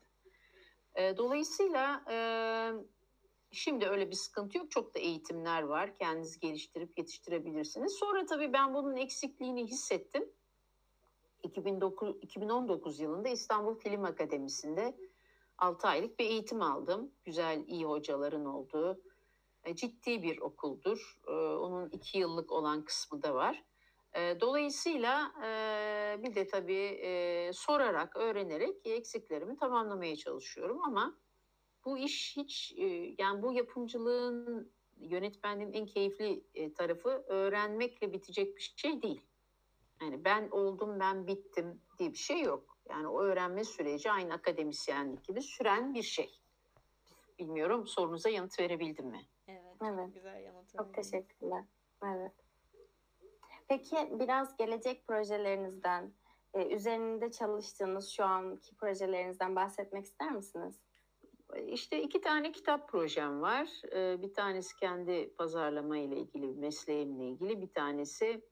Dolayısıyla 0.96 2.05
şimdi 3.53 3.87
öyle 3.88 4.11
bir 4.11 4.17
sıkıntı 4.17 4.59
yok. 4.59 4.71
Çok 4.71 4.95
da 4.95 4.99
eğitimler 4.99 5.62
var. 5.62 5.99
Kendinizi 5.99 6.41
geliştirip 6.41 6.99
yetiştirebilirsiniz. 6.99 7.93
Sonra 7.93 8.27
tabii 8.27 8.53
ben 8.53 8.75
bunun 8.75 8.97
eksikliğini 8.97 9.65
hissettim. 9.67 10.33
2009, 11.43 12.17
2019 12.23 13.01
yılında 13.01 13.29
İstanbul 13.29 13.75
Film 13.75 14.05
Akademisi'nde 14.05 14.97
6 15.59 15.88
aylık 15.88 16.19
bir 16.19 16.25
eğitim 16.25 16.62
aldım. 16.62 17.12
Güzel, 17.25 17.65
iyi 17.67 17.85
hocaların 17.85 18.45
olduğu 18.45 19.01
e, 19.65 19.77
ciddi 19.77 20.23
bir 20.23 20.38
okuldur. 20.38 21.19
E, 21.29 21.33
Onun 21.33 21.88
iki 21.91 22.19
yıllık 22.19 22.53
olan 22.53 22.85
kısmı 22.85 23.23
da 23.23 23.35
var. 23.35 23.65
E, 24.15 24.41
Dolayısıyla 24.41 25.33
bir 26.23 26.35
de 26.35 26.47
tabii 26.49 27.01
sorarak, 27.55 28.17
öğrenerek 28.17 28.87
eksiklerimi 28.87 29.57
tamamlamaya 29.57 30.17
çalışıyorum 30.17 30.81
ama 30.85 31.19
bu 31.85 31.99
iş 31.99 32.37
hiç 32.37 32.75
e, 32.77 33.14
yani 33.18 33.42
bu 33.42 33.53
yapımcılığın 33.53 34.73
yönetmenliğin 34.97 35.73
en 35.73 35.87
keyifli 35.87 36.45
e, 36.55 36.75
tarafı 36.75 37.09
öğrenmekle 37.09 38.12
bitecek 38.12 38.57
bir 38.57 38.75
şey 38.77 39.03
değil. 39.03 39.27
Yani 40.03 40.25
ben 40.25 40.49
oldum, 40.51 41.01
ben 41.01 41.27
bittim 41.27 41.81
diye 41.99 42.12
bir 42.12 42.18
şey 42.18 42.40
yok. 42.40 42.79
Yani 42.88 43.09
o 43.09 43.23
öğrenme 43.23 43.64
süreci 43.64 44.11
aynı 44.11 44.35
akademisyenlik 44.35 45.25
gibi 45.25 45.42
süren 45.42 45.95
bir 45.95 46.03
şey. 46.03 46.40
Bilmiyorum 47.38 47.87
sorunuza 47.87 48.29
yanıt 48.29 48.61
verebildim 48.61 49.07
mi? 49.07 49.21
Evet. 49.49 49.77
Evet. 49.83 50.07
Çok 50.07 50.14
güzel 50.14 50.42
yanıt 50.42 50.77
Çok 50.77 50.95
teşekkürler. 50.95 51.64
Evet. 52.05 52.33
Peki 53.68 53.97
biraz 54.12 54.57
gelecek 54.57 55.07
projelerinizden, 55.07 56.12
e, 56.55 56.66
üzerinde 56.66 57.31
çalıştığınız 57.31 58.11
şu 58.11 58.25
anki 58.25 58.77
projelerinizden 58.77 59.57
bahsetmek 59.57 60.05
ister 60.05 60.33
misiniz? 60.33 60.81
İşte 61.67 62.03
iki 62.03 62.21
tane 62.21 62.53
kitap 62.53 62.88
projem 62.88 63.43
var. 63.43 63.69
Bir 63.95 64.35
tanesi 64.35 64.77
kendi 64.77 65.35
pazarlama 65.38 65.99
ile 65.99 66.17
ilgili, 66.17 66.47
mesleğimle 66.55 67.29
ilgili. 67.29 67.61
Bir 67.61 67.73
tanesi 67.73 68.43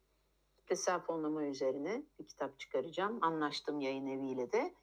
kitlesel 0.57 1.01
fonlama 1.01 1.45
üzerine 1.45 2.03
bir 2.19 2.27
kitap 2.27 2.59
çıkaracağım. 2.59 3.19
Anlaştığım 3.23 3.81
yayın 3.81 4.07
eviyle 4.07 4.49
de. 4.53 4.75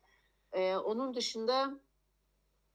Onun 0.78 1.14
dışında 1.14 1.80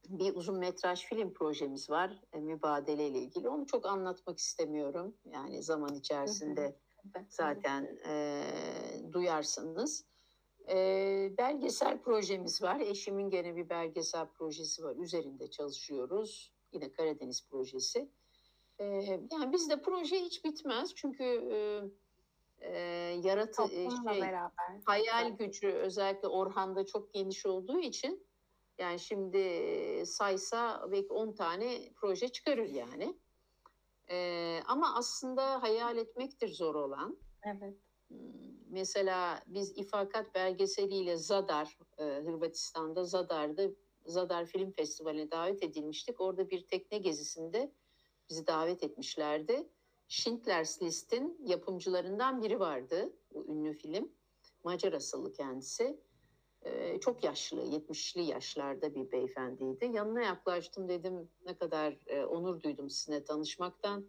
bir 0.08 0.36
uzun 0.36 0.58
metraj 0.58 1.04
film 1.04 1.34
projemiz 1.34 1.90
var. 1.90 2.20
Mübadele 2.34 3.06
ile 3.06 3.18
ilgili. 3.18 3.48
Onu 3.48 3.66
çok 3.66 3.86
anlatmak 3.86 4.38
istemiyorum. 4.38 5.14
Yani 5.24 5.62
zaman 5.62 5.94
içerisinde 5.94 6.76
zaten 7.28 7.98
e, 8.06 8.42
duyarsınız. 9.12 10.04
E, 10.68 10.76
belgesel 11.38 12.02
projemiz 12.02 12.62
var. 12.62 12.80
Eşimin 12.80 13.30
gene 13.30 13.56
bir 13.56 13.68
belgesel 13.68 14.26
projesi 14.26 14.84
var. 14.84 14.96
Üzerinde 14.96 15.50
çalışıyoruz. 15.50 16.52
Yine 16.72 16.92
Karadeniz 16.92 17.48
projesi. 17.48 18.08
E, 18.78 18.84
yani 19.32 19.52
bizde 19.52 19.82
proje 19.82 20.16
hiç 20.16 20.44
bitmez. 20.44 20.94
Çünkü 20.94 21.24
e, 21.24 21.58
e, 22.60 22.78
yaratı 23.22 23.62
e, 23.62 23.68
şey, 23.68 24.22
beraber. 24.22 24.80
hayal 24.84 25.30
gücü 25.30 25.68
özellikle 25.68 26.28
Orhan'da 26.28 26.86
çok 26.86 27.14
geniş 27.14 27.46
olduğu 27.46 27.80
için 27.80 28.26
yani 28.78 28.98
şimdi 28.98 29.42
saysa 30.06 30.88
belki 30.92 31.12
10 31.12 31.32
tane 31.32 31.92
proje 31.96 32.28
çıkarır 32.28 32.68
yani. 32.68 33.16
E, 34.10 34.58
ama 34.66 34.94
aslında 34.94 35.62
hayal 35.62 35.96
etmektir 35.96 36.48
zor 36.48 36.74
olan. 36.74 37.18
Evet. 37.44 37.74
Hmm, 38.08 38.51
Mesela 38.72 39.42
biz 39.46 39.78
İfakat 39.78 40.34
belgeseliyle 40.34 41.16
Zadar, 41.16 41.78
e, 41.98 42.04
Hırvatistan'da 42.04 43.04
Zadar'da 43.04 43.70
Zadar 44.06 44.46
Film 44.46 44.70
Festivali'ne 44.72 45.30
davet 45.30 45.62
edilmiştik. 45.62 46.20
Orada 46.20 46.50
bir 46.50 46.66
tekne 46.66 46.98
gezisinde 46.98 47.72
bizi 48.30 48.46
davet 48.46 48.82
etmişlerdi. 48.82 49.68
Schindler's 50.08 50.82
List'in 50.82 51.38
yapımcılarından 51.46 52.42
biri 52.42 52.60
vardı 52.60 53.12
bu 53.34 53.46
ünlü 53.46 53.72
film. 53.72 54.12
Macar 54.64 54.92
asıllı 54.92 55.32
kendisi. 55.32 56.00
Ee, 56.62 57.00
çok 57.00 57.24
yaşlı, 57.24 57.62
70'li 57.62 58.22
yaşlarda 58.22 58.94
bir 58.94 59.12
beyefendiydi. 59.12 59.86
Yanına 59.86 60.22
yaklaştım 60.22 60.88
dedim 60.88 61.30
ne 61.46 61.58
kadar 61.58 61.98
e, 62.06 62.24
onur 62.24 62.62
duydum 62.62 62.90
sizinle 62.90 63.24
tanışmaktan. 63.24 64.06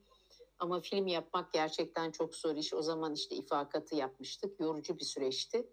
Ama 0.60 0.82
film 0.82 1.08
yapmak 1.08 1.54
gerçekten 1.54 2.12
çok 2.12 2.36
zor 2.36 2.56
iş. 2.56 2.74
O 2.74 2.82
zaman 2.82 3.14
işte 3.14 3.36
ifakatı 3.36 3.96
yapmıştık. 3.96 4.60
Yorucu 4.60 5.00
bir 5.00 5.04
süreçti. 5.06 5.70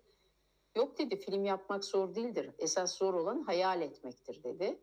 Yok 0.77 0.99
dedi 0.99 1.16
film 1.16 1.45
yapmak 1.45 1.85
zor 1.85 2.14
değildir. 2.14 2.51
Esas 2.59 2.99
zor 2.99 3.14
olan 3.14 3.43
hayal 3.43 3.83
etmektir 3.83 4.43
dedi. 4.43 4.81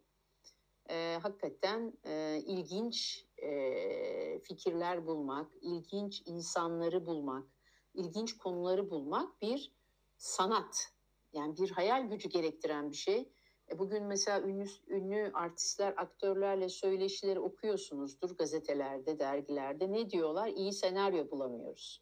Ee, 0.89 1.19
hakikaten 1.21 1.93
e, 2.05 2.41
ilginç 2.45 3.25
e, 3.37 4.39
fikirler 4.39 5.07
bulmak, 5.07 5.51
ilginç 5.61 6.23
insanları 6.25 7.05
bulmak, 7.05 7.47
ilginç 7.93 8.37
konuları 8.37 8.89
bulmak 8.89 9.41
bir 9.41 9.73
sanat. 10.17 10.93
Yani 11.33 11.57
bir 11.57 11.71
hayal 11.71 12.09
gücü 12.09 12.29
gerektiren 12.29 12.91
bir 12.91 12.95
şey. 12.95 13.31
E, 13.71 13.79
bugün 13.79 14.03
mesela 14.03 14.41
ünlü, 14.41 14.65
ünlü 14.87 15.31
artistler, 15.33 15.93
aktörlerle 15.97 16.69
söyleşileri 16.69 17.39
okuyorsunuzdur 17.39 18.37
gazetelerde, 18.37 19.19
dergilerde. 19.19 19.91
Ne 19.91 20.09
diyorlar? 20.09 20.47
İyi 20.47 20.73
senaryo 20.73 21.31
bulamıyoruz. 21.31 22.01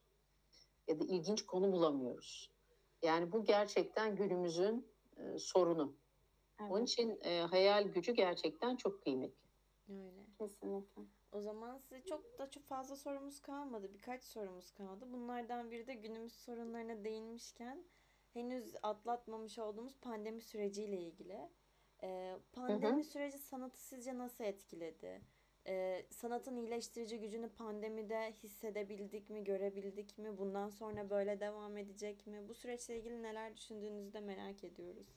Ya 0.87 0.99
da 0.99 1.03
ilginç 1.03 1.45
konu 1.45 1.71
bulamıyoruz. 1.71 2.51
Yani 3.01 3.31
bu 3.31 3.43
gerçekten 3.43 4.15
günümüzün 4.15 4.87
e, 5.17 5.39
sorunu. 5.39 5.95
Evet, 6.61 6.71
Onun 6.71 6.83
için 6.83 7.19
e, 7.21 7.39
hayal 7.39 7.83
gücü 7.83 8.11
gerçekten 8.11 8.75
çok 8.75 9.01
kıymetli. 9.03 9.45
Öyle. 9.89 10.25
kesinlikle. 10.39 11.01
O 11.31 11.41
zaman 11.41 11.77
size 11.77 12.01
çok 12.05 12.39
da 12.39 12.51
çok 12.51 12.63
fazla 12.63 12.95
sorumuz 12.95 13.39
kalmadı. 13.39 13.93
Birkaç 13.93 14.23
sorumuz 14.23 14.71
kaldı. 14.71 15.05
Bunlardan 15.13 15.71
biri 15.71 15.87
de 15.87 15.93
günümüz 15.93 16.33
sorunlarına 16.33 17.03
değinmişken 17.03 17.85
henüz 18.35 18.75
atlatmamış 18.83 19.59
olduğumuz 19.59 19.97
pandemi 19.99 20.41
süreciyle 20.41 20.97
ilgili. 20.97 21.49
Ee, 22.03 22.35
pandemi 22.53 23.03
süreci 23.03 23.37
sanatı 23.37 23.81
sizce 23.81 24.17
nasıl 24.17 24.43
etkiledi? 24.43 25.21
Ee, 25.67 26.05
sanatın 26.09 26.55
iyileştirici 26.55 27.19
gücünü 27.19 27.49
pandemide 27.49 28.31
hissedebildik 28.43 29.29
mi, 29.29 29.43
görebildik 29.43 30.17
mi? 30.17 30.37
Bundan 30.37 30.69
sonra 30.69 31.09
böyle 31.09 31.39
devam 31.39 31.77
edecek 31.77 32.27
mi? 32.27 32.49
Bu 32.49 32.53
süreçle 32.53 32.97
ilgili 32.97 33.23
neler 33.23 33.57
düşündüğünüzü 33.57 34.13
de 34.13 34.19
merak 34.19 34.63
ediyoruz. 34.63 35.07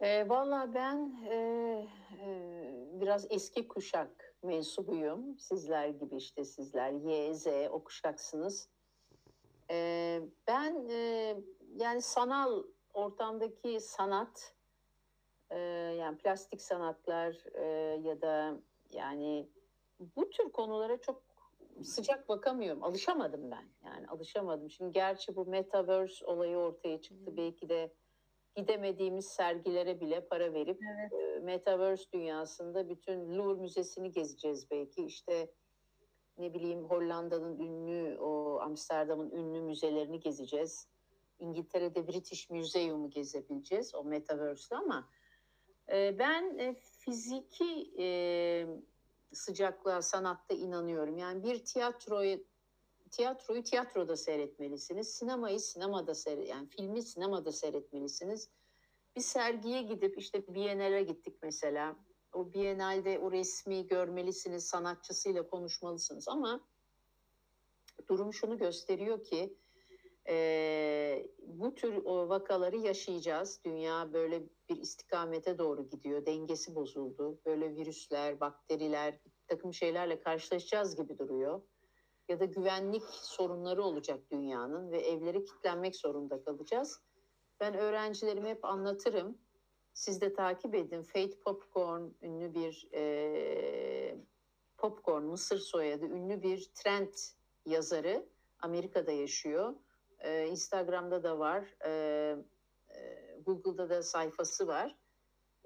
E, 0.00 0.28
Valla 0.28 0.74
ben 0.74 1.22
e, 1.30 1.34
e, 2.22 3.00
biraz 3.00 3.26
eski 3.30 3.68
kuşak 3.68 4.36
mensubuyum. 4.42 5.38
Sizler 5.38 5.88
gibi 5.88 6.16
işte 6.16 6.44
sizler 6.44 6.92
Y, 6.92 7.34
Z 7.34 7.46
o 7.70 7.84
kuşaksınız. 7.84 8.68
E, 9.70 10.20
ben 10.46 10.88
e, 10.90 11.36
yani 11.76 12.02
sanal 12.02 12.62
ortamdaki 12.94 13.80
sanat 13.80 14.54
e, 15.50 15.58
yani 15.98 16.18
plastik 16.18 16.62
sanatlar 16.62 17.44
e, 17.54 17.64
ya 18.08 18.20
da 18.20 18.60
yani 18.90 19.48
bu 20.16 20.30
tür 20.30 20.52
konulara 20.52 21.00
çok 21.00 21.22
sıcak 21.82 22.28
bakamıyorum. 22.28 22.84
Alışamadım 22.84 23.50
ben. 23.50 23.68
Yani 23.84 24.08
alışamadım. 24.08 24.70
Şimdi 24.70 24.92
gerçi 24.92 25.36
bu 25.36 25.46
metaverse 25.46 26.26
olayı 26.26 26.56
ortaya 26.56 27.00
çıktı. 27.00 27.30
Hı. 27.30 27.36
Belki 27.36 27.68
de 27.68 27.92
gidemediğimiz 28.56 29.26
sergilere 29.26 30.00
bile 30.00 30.20
para 30.20 30.52
verip 30.52 30.82
e, 31.12 31.38
metaverse 31.40 32.04
dünyasında 32.12 32.88
bütün 32.88 33.38
Louvre 33.38 33.60
Müzesi'ni 33.60 34.12
gezeceğiz 34.12 34.70
belki. 34.70 35.04
İşte 35.04 35.50
ne 36.38 36.54
bileyim 36.54 36.84
Hollanda'nın 36.84 37.58
ünlü, 37.58 38.18
o 38.18 38.60
Amsterdam'ın 38.60 39.30
ünlü 39.30 39.60
müzelerini 39.60 40.20
gezeceğiz. 40.20 40.88
İngiltere'de 41.38 42.08
British 42.08 42.50
Museum'u 42.50 43.10
gezebileceğiz 43.10 43.94
o 43.94 44.04
metaverse'de 44.04 44.76
ama 44.76 45.08
e, 45.92 46.18
ben 46.18 46.58
e, 46.58 46.74
fiziki 46.74 47.92
e, 47.98 48.66
sıcaklığa 49.32 50.02
sanatta 50.02 50.54
inanıyorum. 50.54 51.18
Yani 51.18 51.42
bir 51.42 51.64
tiyatroyu 51.64 52.44
tiyatroyu 53.10 53.62
tiyatroda 53.62 54.16
seyretmelisiniz. 54.16 55.08
Sinemayı 55.08 55.60
sinemada 55.60 56.14
seyret 56.14 56.48
yani 56.48 56.68
filmi 56.68 57.02
sinemada 57.02 57.52
seyretmelisiniz. 57.52 58.48
Bir 59.16 59.20
sergiye 59.20 59.82
gidip 59.82 60.18
işte 60.18 60.54
Biennale 60.54 61.02
gittik 61.02 61.36
mesela. 61.42 61.96
O 62.32 62.52
Biennale'de 62.52 63.18
o 63.18 63.32
resmi 63.32 63.86
görmelisiniz, 63.86 64.66
sanatçısıyla 64.66 65.48
konuşmalısınız 65.48 66.28
ama 66.28 66.60
durum 68.08 68.32
şunu 68.32 68.58
gösteriyor 68.58 69.24
ki 69.24 69.56
e, 70.28 71.28
bu 71.46 71.74
tür 71.74 72.04
o 72.04 72.28
vakaları 72.28 72.76
yaşayacağız. 72.76 73.60
Dünya 73.64 74.12
böyle 74.12 74.42
bir 74.68 74.76
istikamete 74.76 75.58
doğru 75.58 75.88
gidiyor. 75.88 76.26
Dengesi 76.26 76.74
bozuldu. 76.74 77.40
Böyle 77.46 77.76
virüsler, 77.76 78.40
bakteriler, 78.40 79.14
bir 79.24 79.32
takım 79.48 79.74
şeylerle 79.74 80.20
karşılaşacağız 80.20 80.96
gibi 80.96 81.18
duruyor 81.18 81.62
ya 82.28 82.40
da 82.40 82.44
güvenlik 82.44 83.02
sorunları 83.04 83.82
olacak 83.82 84.20
dünyanın 84.30 84.90
ve 84.90 85.00
evlere 85.00 85.44
kilitlenmek 85.44 85.96
zorunda 85.96 86.44
kalacağız. 86.44 87.00
Ben 87.60 87.74
öğrencilerime 87.74 88.50
hep 88.50 88.64
anlatırım. 88.64 89.38
Siz 89.94 90.20
de 90.20 90.32
takip 90.32 90.74
edin. 90.74 91.02
Fate 91.02 91.40
Popcorn 91.40 92.02
ünlü 92.22 92.54
bir 92.54 92.88
e, 92.94 94.16
Popcorn 94.76 95.22
Mısır 95.22 95.58
soyadı 95.58 96.04
ünlü 96.04 96.42
bir 96.42 96.70
trend 96.74 97.14
yazarı. 97.66 98.26
Amerika'da 98.60 99.12
yaşıyor. 99.12 99.74
E, 100.18 100.46
Instagram'da 100.46 101.22
da 101.22 101.38
var. 101.38 101.74
E, 101.84 101.90
e, 102.88 103.38
Google'da 103.46 103.90
da 103.90 104.02
sayfası 104.02 104.66
var. 104.66 104.96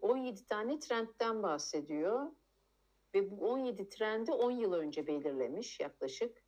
17 0.01 0.47
tane 0.47 0.79
trendten 0.79 1.43
bahsediyor. 1.43 2.31
Ve 3.15 3.31
bu 3.31 3.51
17 3.51 3.89
trendi 3.89 4.33
10 4.33 4.51
yıl 4.51 4.73
önce 4.73 5.07
belirlemiş 5.07 5.81
yaklaşık. 5.81 6.43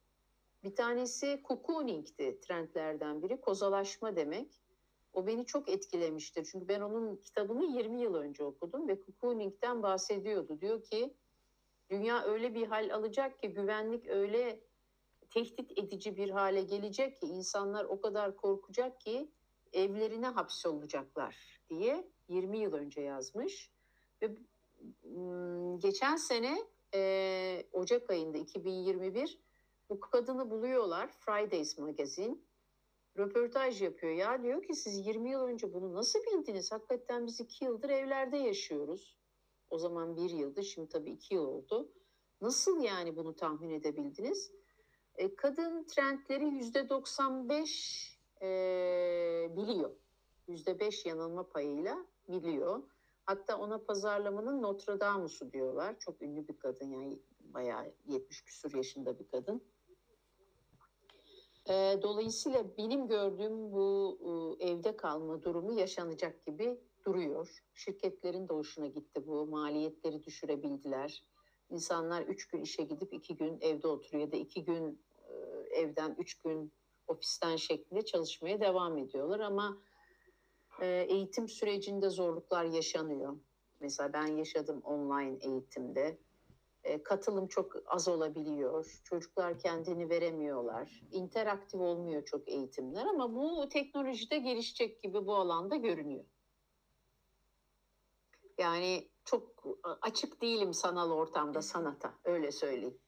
Bir 0.64 0.76
tanesi 0.76 1.42
cocooning'ti 1.48 2.40
trendlerden 2.40 3.22
biri. 3.22 3.40
Kozalaşma 3.40 4.16
demek. 4.16 4.63
O 5.14 5.26
beni 5.26 5.46
çok 5.46 5.68
etkilemiştir. 5.68 6.48
Çünkü 6.52 6.68
ben 6.68 6.80
onun 6.80 7.16
kitabını 7.16 7.64
20 7.64 8.00
yıl 8.00 8.14
önce 8.14 8.44
okudum 8.44 8.88
ve 8.88 9.00
cocooning'den 9.00 9.82
bahsediyordu. 9.82 10.60
Diyor 10.60 10.82
ki 10.82 11.14
dünya 11.90 12.22
öyle 12.24 12.54
bir 12.54 12.66
hal 12.66 12.94
alacak 12.94 13.38
ki 13.38 13.48
güvenlik 13.48 14.08
öyle 14.08 14.60
tehdit 15.30 15.78
edici 15.78 16.16
bir 16.16 16.30
hale 16.30 16.62
gelecek 16.62 17.20
ki 17.20 17.26
insanlar 17.26 17.84
o 17.84 18.00
kadar 18.00 18.36
korkacak 18.36 19.00
ki 19.00 19.30
evlerine 19.72 20.26
hapsolacaklar 20.26 21.60
diye 21.70 22.08
20 22.28 22.58
yıl 22.58 22.72
önce 22.72 23.00
yazmış. 23.00 23.70
Ve 24.22 24.36
geçen 25.78 26.16
sene 26.16 26.58
e, 26.94 27.66
Ocak 27.72 28.10
ayında 28.10 28.38
2021 28.38 29.38
bu 29.90 30.00
kadını 30.00 30.50
buluyorlar 30.50 31.10
Fridays 31.12 31.78
Magazine. 31.78 32.36
Röportaj 33.18 33.82
yapıyor. 33.82 34.12
Ya 34.12 34.42
diyor 34.42 34.62
ki 34.62 34.74
siz 34.74 35.06
20 35.06 35.30
yıl 35.30 35.40
önce 35.40 35.72
bunu 35.72 35.94
nasıl 35.94 36.18
bildiniz? 36.18 36.72
Hakikaten 36.72 37.26
biz 37.26 37.40
2 37.40 37.64
yıldır 37.64 37.90
evlerde 37.90 38.36
yaşıyoruz. 38.36 39.18
O 39.70 39.78
zaman 39.78 40.16
bir 40.16 40.30
yıldı 40.30 40.64
şimdi 40.64 40.88
tabii 40.88 41.10
2 41.10 41.34
yıl 41.34 41.46
oldu. 41.46 41.92
Nasıl 42.40 42.82
yani 42.82 43.16
bunu 43.16 43.36
tahmin 43.36 43.70
edebildiniz? 43.70 44.52
E, 45.14 45.34
kadın 45.34 45.84
trendleri 45.84 46.44
%95 46.44 48.18
e, 48.42 49.56
biliyor. 49.56 49.90
%5 50.48 51.08
yanılma 51.08 51.48
payıyla 51.48 52.06
biliyor. 52.28 52.82
Hatta 53.26 53.58
ona 53.58 53.78
pazarlamanın 53.78 54.62
Notre 54.62 55.00
Dame'su 55.00 55.52
diyorlar. 55.52 55.98
Çok 55.98 56.22
ünlü 56.22 56.48
bir 56.48 56.58
kadın 56.58 56.86
yani 56.86 57.18
bayağı 57.40 57.94
70 58.06 58.44
küsur 58.44 58.74
yaşında 58.74 59.18
bir 59.18 59.28
kadın. 59.28 59.62
E, 61.68 61.98
dolayısıyla 62.02 62.76
benim 62.78 63.08
gördüğüm 63.08 63.72
bu 63.72 64.18
e, 64.60 64.66
evde 64.66 64.96
kalma 64.96 65.42
durumu 65.42 65.72
yaşanacak 65.72 66.46
gibi 66.46 66.80
duruyor. 67.06 67.64
Şirketlerin 67.74 68.48
de 68.48 68.54
hoşuna 68.54 68.86
gitti 68.86 69.26
bu. 69.26 69.46
Maliyetleri 69.46 70.24
düşürebildiler. 70.24 71.24
İnsanlar 71.70 72.22
üç 72.22 72.48
gün 72.48 72.62
işe 72.62 72.82
gidip 72.82 73.12
iki 73.12 73.36
gün 73.36 73.58
evde 73.60 73.88
oturuyor 73.88 74.26
ya 74.26 74.32
da 74.32 74.36
iki 74.36 74.64
gün 74.64 75.02
e, 75.28 75.32
evden 75.76 76.16
üç 76.18 76.34
gün 76.38 76.72
ofisten 77.06 77.56
şeklinde 77.56 78.04
çalışmaya 78.04 78.60
devam 78.60 78.98
ediyorlar 78.98 79.40
ama 79.40 79.78
e, 80.80 80.86
eğitim 81.08 81.48
sürecinde 81.48 82.10
zorluklar 82.10 82.64
yaşanıyor. 82.64 83.36
Mesela 83.80 84.12
ben 84.12 84.26
yaşadım 84.26 84.80
online 84.80 85.38
eğitimde. 85.40 86.18
E, 86.84 87.02
katılım 87.02 87.46
çok 87.48 87.72
az 87.86 88.08
olabiliyor. 88.08 89.00
Çocuklar 89.04 89.58
kendini 89.58 90.08
veremiyorlar. 90.10 91.00
İnteraktif 91.10 91.80
olmuyor 91.80 92.24
çok 92.24 92.48
eğitimler 92.48 93.06
ama 93.06 93.34
bu 93.34 93.68
teknolojide 93.68 94.38
gelişecek 94.38 95.02
gibi 95.02 95.26
bu 95.26 95.34
alanda 95.34 95.76
görünüyor. 95.76 96.24
Yani 98.58 99.08
çok 99.24 99.64
açık 100.02 100.42
değilim 100.42 100.74
sanal 100.74 101.10
ortamda 101.10 101.62
sanata 101.62 102.14
öyle 102.24 102.52
söyleyeyim. 102.52 102.98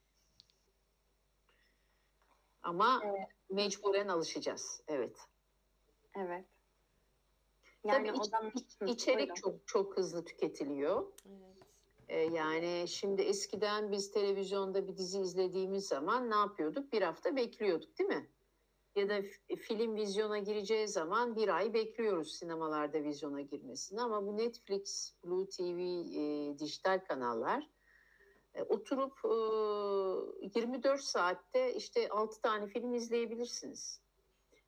Ama 2.62 3.02
mecburen 3.50 4.08
alışacağız. 4.08 4.82
Evet. 4.88 5.16
Evet. 6.16 6.44
Tabii 7.88 8.06
Yani 8.06 8.12
o 8.12 8.16
iç- 8.24 8.30
zaman 8.30 8.52
içerik 8.86 9.18
buyurun. 9.18 9.34
çok 9.34 9.66
çok 9.66 9.96
hızlı 9.96 10.24
tüketiliyor. 10.24 11.12
Evet. 11.28 11.55
Ee, 12.08 12.20
yani 12.20 12.84
şimdi 12.88 13.22
eskiden 13.22 13.92
biz 13.92 14.10
televizyonda 14.10 14.88
bir 14.88 14.96
dizi 14.96 15.20
izlediğimiz 15.20 15.86
zaman 15.88 16.30
ne 16.30 16.34
yapıyorduk? 16.34 16.92
Bir 16.92 17.02
hafta 17.02 17.36
bekliyorduk 17.36 17.98
değil 17.98 18.08
mi? 18.08 18.30
Ya 18.96 19.08
da 19.08 19.22
f- 19.22 19.56
film 19.56 19.96
vizyona 19.96 20.38
gireceği 20.38 20.88
zaman 20.88 21.36
bir 21.36 21.48
ay 21.56 21.74
bekliyoruz 21.74 22.32
sinemalarda 22.32 23.02
vizyona 23.04 23.40
girmesini. 23.40 24.00
Ama 24.02 24.26
bu 24.26 24.36
Netflix, 24.36 25.14
Blue 25.24 25.48
TV, 25.48 25.78
e, 25.80 26.58
dijital 26.58 27.04
kanallar 27.08 27.70
e, 28.54 28.62
oturup 28.62 29.18
e, 29.24 30.58
24 30.58 31.00
saatte 31.00 31.74
işte 31.74 32.08
6 32.08 32.40
tane 32.40 32.66
film 32.66 32.94
izleyebilirsiniz. 32.94 34.00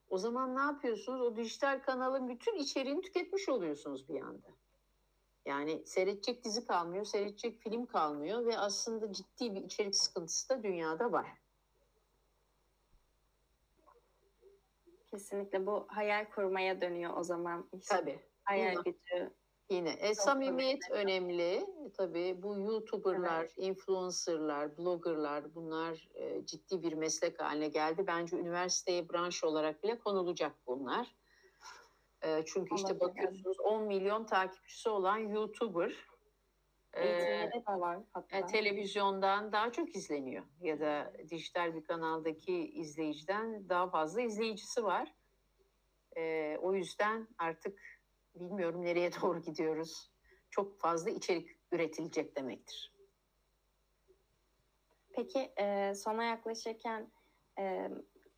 O 0.09 0.17
zaman 0.17 0.55
ne 0.55 0.61
yapıyorsunuz? 0.61 1.21
O 1.21 1.35
dijital 1.35 1.81
kanalın 1.81 2.29
bütün 2.29 2.55
içeriğini 2.55 3.01
tüketmiş 3.01 3.49
oluyorsunuz 3.49 4.09
bir 4.09 4.21
anda. 4.21 4.47
Yani 5.49 5.81
seyredecek 5.85 6.43
dizi 6.43 6.65
kalmıyor, 6.65 7.05
seyredecek 7.05 7.59
film 7.59 7.85
kalmıyor 7.85 8.45
ve 8.45 8.57
aslında 8.57 9.13
ciddi 9.13 9.55
bir 9.55 9.63
içerik 9.63 9.95
sıkıntısı 9.95 10.49
da 10.49 10.63
dünyada 10.63 11.11
var. 11.11 11.27
Kesinlikle 15.11 15.65
bu 15.65 15.85
hayal 15.87 16.25
kurmaya 16.35 16.81
dönüyor 16.81 17.17
o 17.17 17.23
zaman. 17.23 17.69
iş. 17.73 17.85
Tabii. 17.87 18.19
Hayal 18.43 18.75
gücü. 18.83 19.33
Yine 19.69 19.89
e, 19.89 20.15
samimiyet 20.15 20.91
önemli. 20.91 21.65
Tabii 21.97 22.43
bu 22.43 22.57
YouTuber'lar, 22.57 23.39
Evet. 23.41 23.53
influencer'lar, 23.57 24.77
blogger'lar 24.77 25.55
bunlar 25.55 26.09
e, 26.13 26.45
ciddi 26.45 26.83
bir 26.83 26.93
meslek 26.93 27.41
haline 27.41 27.67
geldi. 27.67 28.07
Bence 28.07 28.37
üniversiteye 28.37 29.09
branş 29.09 29.43
olarak 29.43 29.83
bile 29.83 29.99
konulacak 29.99 30.55
bunlar. 30.67 31.15
E, 32.21 32.45
çünkü 32.45 32.75
işte 32.75 32.99
bakıyorsunuz 32.99 33.59
10 33.59 33.83
milyon 33.83 34.25
takipçisi 34.25 34.89
olan 34.89 35.17
YouTuber 35.17 35.93
e, 36.93 37.51
var 37.67 37.99
hatta. 38.13 38.37
e, 38.37 38.45
televizyondan 38.45 39.51
daha 39.51 39.71
çok 39.71 39.95
izleniyor 39.95 40.45
ya 40.61 40.79
da 40.79 41.13
dijital 41.29 41.75
bir 41.75 41.83
kanaldaki 41.83 42.71
izleyiciden 42.71 43.69
daha 43.69 43.89
fazla 43.89 44.21
izleyicisi 44.21 44.83
var. 44.83 45.15
E, 46.17 46.57
o 46.61 46.73
yüzden 46.73 47.27
artık 47.37 47.79
bilmiyorum 48.35 48.83
nereye 48.83 49.11
doğru 49.21 49.41
gidiyoruz. 49.41 50.11
Çok 50.49 50.79
fazla 50.79 51.09
içerik 51.09 51.59
üretilecek 51.71 52.35
demektir. 52.35 52.93
Peki 55.09 55.51
e, 55.57 55.93
sona 55.95 56.23
yaklaşırken 56.23 57.11
e, 57.59 57.89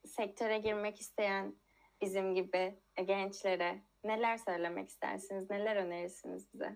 sektöre 0.05 0.57
girmek 0.57 0.99
isteyen 0.99 1.61
bizim 2.02 2.36
gibi 2.36 2.80
e, 2.97 3.04
gençlere 3.04 3.82
neler 4.04 4.38
söylemek 4.38 4.89
istersiniz? 4.89 5.49
Neler 5.49 5.76
önerirsiniz 5.76 6.54
bize? 6.54 6.76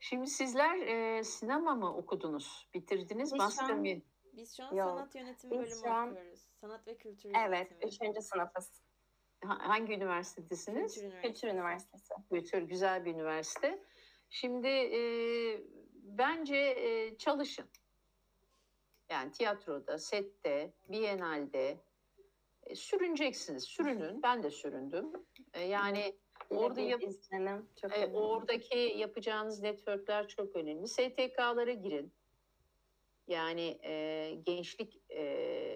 Şimdi 0.00 0.26
sizler 0.26 0.76
e, 0.78 1.24
sinema 1.24 1.74
mı 1.74 1.96
okudunuz? 1.96 2.68
Bitirdiniz? 2.74 3.24
Biz 3.24 3.30
şu 3.30 3.36
Master 3.44 3.70
an- 3.70 3.80
mi? 3.80 4.02
Biz 4.32 4.56
şu 4.56 4.64
an 4.64 4.74
Yok. 4.74 4.88
sanat 4.88 5.14
yönetimi 5.14 5.52
Biz 5.64 5.82
bölümü 5.82 5.94
an- 5.96 6.10
okuyoruz. 6.10 6.40
Sanat 6.60 6.86
ve 6.86 6.96
kültür 6.96 7.30
Evet, 7.46 7.70
yönetimi. 7.70 7.88
üçüncü 7.92 8.20
sınıfız. 8.22 8.82
Ha- 9.44 9.58
Hangi 9.68 9.92
üniversitedesiniz? 9.94 10.94
Kültür 10.94 11.08
Üniversitesi. 11.08 11.32
Kültür 11.34 11.48
Üniversitesi. 11.48 12.14
Kültür 12.30 12.62
güzel 12.62 13.04
bir 13.04 13.14
üniversite. 13.14 13.82
Şimdi 14.30 14.68
e, 14.68 15.00
bence 15.94 16.56
e, 16.56 17.16
çalışın. 17.18 17.66
Yani 19.10 19.32
tiyatroda, 19.32 19.98
sette, 19.98 20.72
bienalde 20.88 21.78
e, 22.66 22.74
sürüneceksiniz. 22.74 23.64
Sürünün. 23.64 24.22
Ben 24.22 24.42
de 24.42 24.50
süründüm. 24.50 25.12
E, 25.54 25.62
yani 25.62 26.14
orada 26.50 26.80
yap, 26.80 27.02
izlenim 27.02 27.68
çok 27.80 27.98
e, 27.98 28.06
oradaki 28.06 28.78
yapacağınız 28.78 29.60
networkler 29.60 30.28
çok 30.28 30.56
önemli. 30.56 30.88
STK'lara 30.88 31.72
girin. 31.72 32.12
Yani 33.26 33.78
e, 33.84 34.34
gençlik 34.46 35.02
e, 35.10 35.22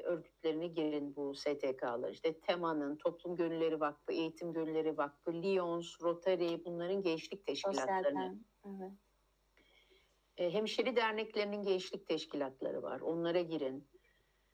örgütlerine 0.05 0.66
girin 0.66 1.16
bu 1.16 1.34
STK'lar. 1.34 2.11
İşte 2.11 2.41
TEMA'nın, 2.41 2.97
Toplum 2.97 3.37
Gönülleri 3.37 3.80
Vakfı, 3.80 4.12
Eğitim 4.12 4.53
Gönülleri 4.53 4.97
Vakfı, 4.97 5.43
Lyons, 5.43 6.03
Rotary 6.03 6.64
bunların 6.64 7.03
gençlik 7.03 7.47
teşkilatlarını. 7.47 8.39
Evet. 8.66 8.93
E, 10.37 10.53
hemşeri 10.53 10.97
derneklerinin 10.97 11.62
gençlik 11.62 12.07
teşkilatları 12.07 12.82
var. 12.82 13.01
Onlara 13.01 13.41
girin. 13.41 13.89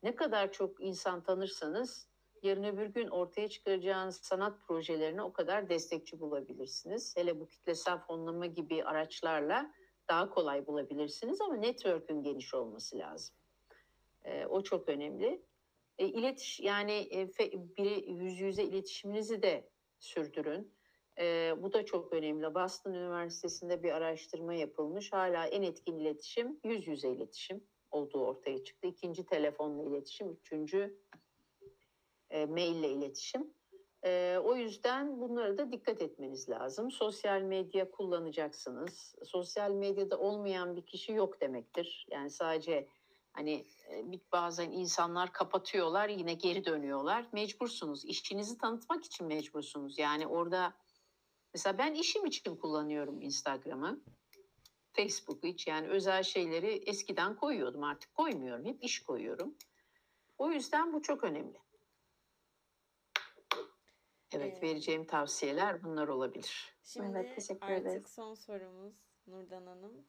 Ne 0.03 0.15
kadar 0.15 0.51
çok 0.51 0.81
insan 0.81 1.23
tanırsanız 1.23 2.12
yarın 2.43 2.63
öbür 2.63 2.85
gün 2.85 3.07
ortaya 3.07 3.49
çıkaracağınız 3.49 4.15
sanat 4.15 4.61
projelerine 4.67 5.21
o 5.21 5.33
kadar 5.33 5.69
destekçi 5.69 6.19
bulabilirsiniz. 6.19 7.17
Hele 7.17 7.39
bu 7.39 7.47
kitlesel 7.47 7.99
fonlama 7.99 8.45
gibi 8.45 8.83
araçlarla 8.83 9.73
daha 10.09 10.29
kolay 10.29 10.67
bulabilirsiniz 10.67 11.41
ama 11.41 11.55
network'ün 11.55 12.23
geniş 12.23 12.53
olması 12.53 12.97
lazım. 12.97 13.35
E, 14.23 14.45
o 14.45 14.63
çok 14.63 14.89
önemli. 14.89 15.41
E, 15.97 16.07
iletiş 16.07 16.59
yani 16.59 16.91
e, 16.91 17.23
fe- 17.23 17.77
biri 17.77 18.11
yüz 18.11 18.39
yüze 18.39 18.63
iletişiminizi 18.63 19.43
de 19.43 19.69
sürdürün. 19.99 20.73
E, 21.19 21.53
bu 21.57 21.73
da 21.73 21.85
çok 21.85 22.13
önemli. 22.13 22.55
Boston 22.55 22.93
Üniversitesi'nde 22.93 23.83
bir 23.83 23.91
araştırma 23.91 24.53
yapılmış. 24.53 25.13
Hala 25.13 25.45
en 25.47 25.61
etkin 25.61 25.99
iletişim 25.99 26.59
yüz 26.63 26.87
yüze 26.87 27.09
iletişim 27.09 27.63
olduğu 27.91 28.25
ortaya 28.25 28.63
çıktı. 28.63 28.87
İkinci 28.87 29.25
telefonla 29.25 29.83
iletişim, 29.89 30.29
üçüncü 30.31 30.99
e, 32.33 32.45
maille 32.45 32.89
iletişim. 32.89 33.53
E, 34.05 34.37
o 34.43 34.55
yüzden 34.55 35.19
bunlara 35.19 35.57
da 35.57 35.71
dikkat 35.71 36.01
etmeniz 36.01 36.49
lazım. 36.49 36.91
Sosyal 36.91 37.41
medya 37.41 37.91
kullanacaksınız. 37.91 39.15
Sosyal 39.23 39.71
medyada 39.71 40.19
olmayan 40.19 40.75
bir 40.75 40.85
kişi 40.85 41.11
yok 41.11 41.41
demektir. 41.41 42.07
Yani 42.11 42.29
sadece 42.29 42.87
hani 43.33 43.67
e, 43.91 44.05
bazen 44.31 44.71
insanlar 44.71 45.33
kapatıyorlar 45.33 46.09
yine 46.09 46.33
geri 46.33 46.65
dönüyorlar. 46.65 47.27
Mecbursunuz. 47.31 48.05
İşçinizi 48.05 48.57
tanıtmak 48.57 49.05
için 49.05 49.27
mecbursunuz. 49.27 49.99
Yani 49.99 50.27
orada 50.27 50.73
mesela 51.53 51.77
ben 51.77 51.93
işim 51.93 52.25
için 52.25 52.55
kullanıyorum 52.55 53.21
Instagram'ı. 53.21 54.01
Facebook'u 54.93 55.47
hiç 55.47 55.67
yani 55.67 55.87
özel 55.87 56.23
şeyleri 56.23 56.67
eskiden 56.67 57.35
koyuyordum 57.35 57.83
artık 57.83 58.13
koymuyorum. 58.13 58.65
Hep 58.65 58.83
iş 58.83 59.03
koyuyorum. 59.03 59.55
O 60.37 60.51
yüzden 60.51 60.93
bu 60.93 61.01
çok 61.01 61.23
önemli. 61.23 61.62
Evet 64.33 64.57
Ee, 64.57 64.61
vereceğim 64.61 65.05
tavsiyeler 65.05 65.83
bunlar 65.83 66.07
olabilir. 66.07 66.75
Şimdi 66.83 67.17
Evet, 67.17 67.35
teşekkür 67.35 67.67
artık 67.67 67.87
ederiz. 67.87 68.07
son 68.07 68.33
sorumuz 68.33 68.93
Nurdan 69.27 69.65
Hanım. 69.65 70.05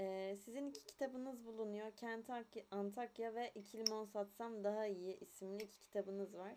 Ee, 0.00 0.36
sizin 0.44 0.66
iki 0.70 0.86
kitabınız 0.86 1.46
bulunuyor. 1.46 1.90
Kent 1.96 2.28
Antakya- 2.70 3.34
ve 3.34 3.52
İki 3.54 3.78
Limon 3.78 4.04
Satsam 4.04 4.64
Daha 4.64 4.86
İyi 4.86 5.18
isimli 5.18 5.62
iki 5.62 5.80
kitabınız 5.80 6.36
var. 6.36 6.54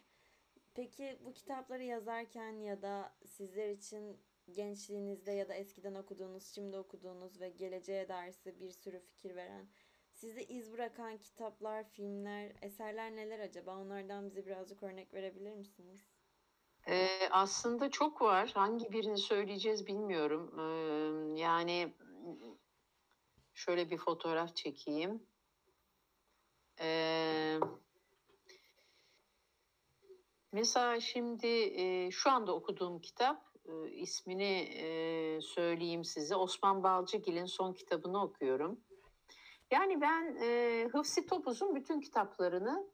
Peki 0.74 1.20
bu 1.26 1.34
kitapları 1.34 1.84
yazarken 1.84 2.52
ya 2.62 2.82
da 2.82 3.14
sizler 3.26 3.70
için 3.70 4.20
gençliğinizde 4.52 5.32
ya 5.32 5.50
da 5.50 5.54
eskiden 5.54 5.96
okuduğunuz, 5.96 6.54
şimdi 6.56 6.78
okuduğunuz 6.78 7.42
ve 7.42 7.50
geleceğe 7.50 8.10
dair 8.10 8.32
size 8.32 8.60
bir 8.60 8.72
sürü 8.72 9.00
fikir 9.00 9.36
veren, 9.36 9.68
sizde 10.12 10.44
iz 10.46 10.72
bırakan 10.72 11.18
kitaplar, 11.18 11.84
filmler, 11.90 12.52
eserler 12.62 13.16
neler 13.16 13.40
acaba? 13.40 13.78
Onlardan 13.78 14.26
bize 14.30 14.46
birazcık 14.46 14.84
örnek 14.84 15.14
verebilir 15.14 15.54
misiniz? 15.54 16.15
Ee, 16.88 17.30
aslında 17.32 17.90
çok 17.90 18.22
var. 18.22 18.52
Hangi 18.54 18.92
birini 18.92 19.18
söyleyeceğiz 19.18 19.88
bilmiyorum. 19.88 20.60
Ee, 20.60 21.40
yani 21.40 21.94
şöyle 23.54 23.90
bir 23.90 23.98
fotoğraf 23.98 24.56
çekeyim. 24.56 25.24
Ee, 26.82 27.60
mesela 30.52 31.00
şimdi 31.00 31.48
e, 31.48 32.12
şu 32.12 32.32
anda 32.32 32.56
okuduğum 32.56 33.02
kitap 33.02 33.46
e, 33.66 33.90
ismini 33.90 34.70
e, 34.78 35.42
söyleyeyim 35.42 36.04
size. 36.04 36.36
Osman 36.36 36.84
Balcıgil'in 36.84 37.46
son 37.46 37.74
kitabını 37.74 38.24
okuyorum. 38.24 38.80
Yani 39.72 40.02
ben 40.02 40.38
e, 40.42 40.88
Hıfsi 40.92 41.26
Topuz'un 41.26 41.76
bütün 41.76 42.00
kitaplarını 42.00 42.90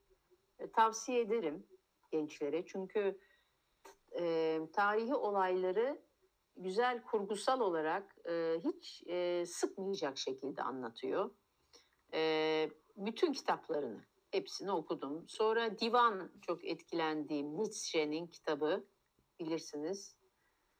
e, 0.59 0.71
tavsiye 0.71 1.21
ederim 1.21 1.67
gençlere. 2.11 2.65
Çünkü 2.65 3.19
e, 4.19 4.59
tarihi 4.73 5.15
olayları 5.15 6.01
güzel 6.55 7.03
kurgusal 7.03 7.59
olarak 7.59 8.15
e, 8.29 8.59
hiç 8.63 9.03
e, 9.07 9.45
sıkmayacak 9.45 10.17
şekilde 10.17 10.63
anlatıyor. 10.63 11.31
E, 12.13 12.71
bütün 12.97 13.33
kitaplarını 13.33 14.05
hepsini 14.31 14.71
okudum. 14.71 15.25
Sonra 15.27 15.79
divan 15.79 16.31
çok 16.41 16.65
etkilendiğim 16.65 17.57
Nietzsche'nin 17.57 18.27
kitabı 18.27 18.85
bilirsiniz. 19.39 20.15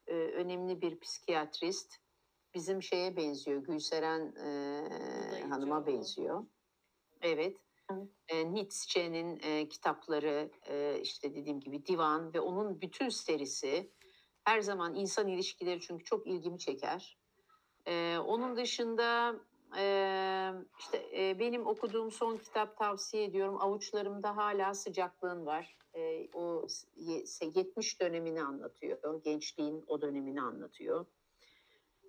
E, 0.08 0.14
önemli 0.14 0.82
bir 0.82 1.00
psikiyatrist. 1.00 1.96
Bizim 2.54 2.84
şeye 2.84 3.18
benziyor, 3.18 3.64
Gülseren 3.64 4.36
e. 4.36 5.50
Hanım'a 5.50 5.88
benziyor. 5.88 6.46
Evet. 7.22 7.58
E, 8.28 8.54
Nietzsche'nin 8.54 9.40
e, 9.44 9.70
kitapları, 9.70 10.52
e, 10.70 11.00
işte 11.02 11.36
dediğim 11.36 11.60
gibi 11.60 11.86
Divan 11.86 12.34
ve 12.34 12.40
onun 12.40 12.82
bütün 12.82 13.10
serisi 13.10 13.92
her 14.44 14.62
zaman 14.62 14.96
insan 14.96 15.28
ilişkileri 15.28 15.80
çünkü 15.82 16.04
çok 16.04 16.28
ilgimi 16.28 16.60
çeker. 16.60 17.18
E, 17.88 18.18
onun 18.18 18.56
dışında 18.56 19.36
e, 19.78 19.84
işte 20.80 21.10
e, 21.18 21.40
benim 21.40 21.68
okuduğum 21.68 22.12
son 22.12 22.38
kitap 22.38 22.78
tavsiye 22.78 23.24
ediyorum. 23.24 23.62
Avuçlarımda 23.62 24.38
hala 24.38 24.74
sıcaklığın 24.74 25.46
var. 25.46 25.78
E, 25.94 26.30
o 26.34 26.68
ye- 26.96 27.24
70 27.56 28.02
dönemini 28.02 28.44
anlatıyor. 28.44 29.24
Gençliğin 29.24 29.84
o 29.88 30.02
dönemini 30.02 30.42
anlatıyor. 30.42 31.06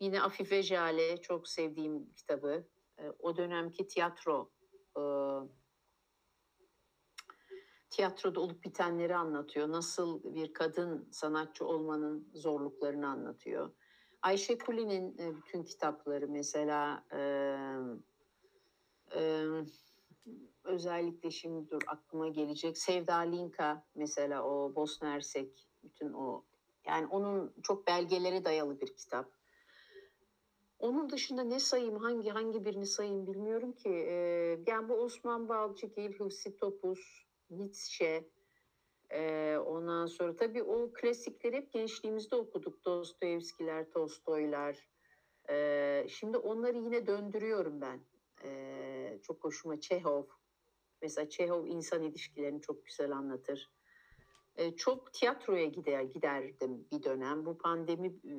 Yine 0.01 0.23
Afife 0.23 0.63
Jale 0.63 1.17
çok 1.23 1.49
sevdiğim 1.49 2.13
kitabı. 2.15 2.69
E, 2.99 3.03
o 3.19 3.37
dönemki 3.37 3.87
tiyatro 3.89 4.51
e, 4.97 5.03
tiyatroda 7.93 8.41
olup 8.41 8.65
bitenleri 8.65 9.17
anlatıyor. 9.17 9.69
Nasıl 9.69 10.35
bir 10.35 10.53
kadın 10.53 11.09
sanatçı 11.11 11.67
olmanın 11.67 12.29
zorluklarını 12.35 13.09
anlatıyor. 13.09 13.71
Ayşe 14.23 14.59
Kuli'nin 14.59 15.19
e, 15.19 15.37
bütün 15.37 15.63
kitapları 15.63 16.29
mesela 16.29 17.05
e, 17.13 17.21
e, 19.17 19.47
özellikle 20.65 21.31
şimdi 21.31 21.71
dur 21.71 21.83
aklıma 21.87 22.29
gelecek 22.29 22.79
Sevda 22.79 23.17
Linka 23.17 23.85
mesela 23.95 24.45
o 24.45 24.75
Bosna 24.75 25.13
Hersek 25.13 25.69
bütün 25.83 26.13
o 26.13 26.45
yani 26.87 27.07
onun 27.07 27.55
çok 27.63 27.87
belgelere 27.87 28.45
dayalı 28.45 28.81
bir 28.81 28.97
kitap. 28.97 29.31
Onun 30.79 31.11
dışında 31.11 31.43
ne 31.43 31.61
sayayım 31.61 31.97
hangi 31.97 32.31
hangi 32.31 32.65
birini 32.65 32.87
sayayım 32.87 33.27
bilmiyorum 33.27 33.73
ki. 33.73 33.89
Ee, 33.89 34.59
yani 34.67 34.89
bu 34.89 34.95
Osman 34.95 35.49
Balcıgil, 35.49 36.13
Hıfsi 36.13 36.57
Topuz, 36.57 37.27
Nietzsche. 37.51 38.29
Ee, 39.11 39.57
ondan 39.67 40.07
sonra 40.07 40.37
tabii 40.37 40.63
o 40.63 40.93
klasikleri 40.93 41.57
hep 41.57 41.73
gençliğimizde 41.73 42.37
okuduk. 42.37 42.85
Dostoyevskiler, 42.85 43.91
Tolstoylar. 43.91 44.89
Ee, 45.51 46.07
şimdi 46.09 46.37
onları 46.37 46.77
yine 46.77 47.07
döndürüyorum 47.07 47.81
ben. 47.81 48.01
Ee, 48.45 49.19
çok 49.23 49.45
hoşuma 49.45 49.81
Çehov. 49.81 50.25
Mesela 51.03 51.29
Çehov 51.29 51.67
insan 51.67 52.03
ilişkilerini 52.03 52.61
çok 52.61 52.87
güzel 52.87 53.13
anlatır. 53.13 53.71
Ee, 54.57 54.77
çok 54.77 55.13
tiyatroya 55.13 55.65
gider 55.65 56.03
giderdim 56.03 56.89
bir 56.93 57.03
dönem. 57.03 57.47
Bu 57.47 57.59
pandemi 57.59 58.09
e, 58.09 58.35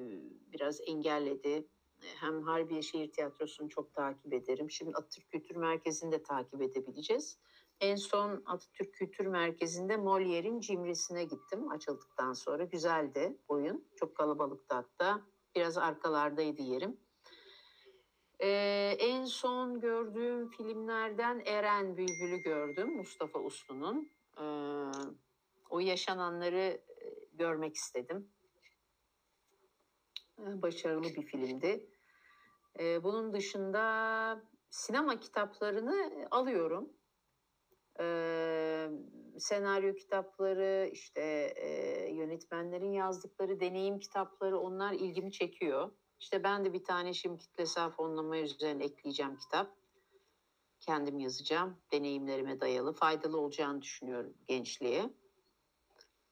biraz 0.52 0.82
engelledi 0.88 1.68
hem 2.00 2.42
Harbiye 2.42 2.82
Şehir 2.82 3.12
Tiyatrosu'nu 3.12 3.70
çok 3.70 3.94
takip 3.94 4.34
ederim. 4.34 4.72
Şimdi 4.72 4.92
Atatürk 4.96 5.32
Kültür 5.32 5.56
Merkezi'ni 5.56 6.12
de 6.12 6.24
takip 6.24 6.62
edebileceğiz. 6.62 7.40
En 7.84 7.96
son 7.96 8.44
Atatürk 8.46 8.94
Kültür 8.94 9.26
Merkezi'nde 9.26 9.94
Molière'in 9.94 10.60
Cimrisi'ne 10.60 11.24
gittim 11.24 11.72
açıldıktan 11.72 12.34
sonra. 12.34 12.64
Güzeldi 12.64 13.38
oyun. 13.48 13.88
Çok 13.96 14.16
kalabalıktı 14.16 14.76
hatta. 14.76 15.22
Biraz 15.56 15.78
arkalardaydı 15.78 16.62
yerim. 16.62 16.98
Ee, 18.40 18.96
en 19.00 19.26
son 19.26 19.80
gördüğüm 19.80 20.50
filmlerden 20.50 21.42
Eren 21.46 21.98
Bülbül'ü 21.98 22.38
gördüm. 22.38 22.96
Mustafa 22.96 23.40
Uslu'nun. 23.40 24.12
Ee, 24.38 24.44
o 25.70 25.80
yaşananları 25.80 26.82
e, 27.02 27.26
görmek 27.34 27.76
istedim. 27.76 28.30
Ee, 30.40 30.62
Başarılı 30.62 31.04
bir 31.04 31.26
filmdi. 31.26 31.90
Ee, 32.80 33.04
bunun 33.04 33.34
dışında 33.34 34.44
sinema 34.70 35.20
kitaplarını 35.20 36.28
alıyorum. 36.32 36.90
Ee, 38.00 38.90
senaryo 39.38 39.96
kitapları, 39.96 40.90
işte 40.94 41.22
e, 41.56 42.12
yönetmenlerin 42.14 42.92
yazdıkları 42.92 43.60
deneyim 43.60 44.00
kitapları 44.00 44.60
onlar 44.60 44.94
ilgimi 44.94 45.32
çekiyor. 45.32 45.92
İşte 46.20 46.44
ben 46.44 46.66
de 46.66 46.74
bir 46.74 46.84
tane 46.84 47.14
şimdi 47.14 47.38
kitlesel 47.38 47.90
fonlama 47.90 48.38
üzerine 48.38 48.84
ekleyeceğim 48.84 49.38
kitap. 49.38 49.76
Kendim 50.80 51.20
yazacağım. 51.20 51.78
Deneyimlerime 51.92 52.60
dayalı. 52.60 52.94
Faydalı 52.94 53.40
olacağını 53.40 53.82
düşünüyorum 53.82 54.34
gençliğe. 54.48 55.10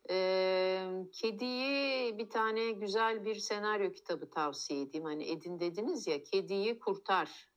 Ee, 0.10 0.88
Kediyi 1.14 2.18
bir 2.18 2.30
tane 2.30 2.72
güzel 2.72 3.26
bir 3.26 3.36
senaryo 3.36 3.92
kitabı 3.92 4.30
tavsiye 4.30 4.82
edeyim. 4.82 5.06
Hani 5.06 5.30
Edin 5.30 5.60
dediniz 5.60 6.08
ya 6.08 6.24
Kediyi 6.24 6.80
Kurtar 6.80 7.50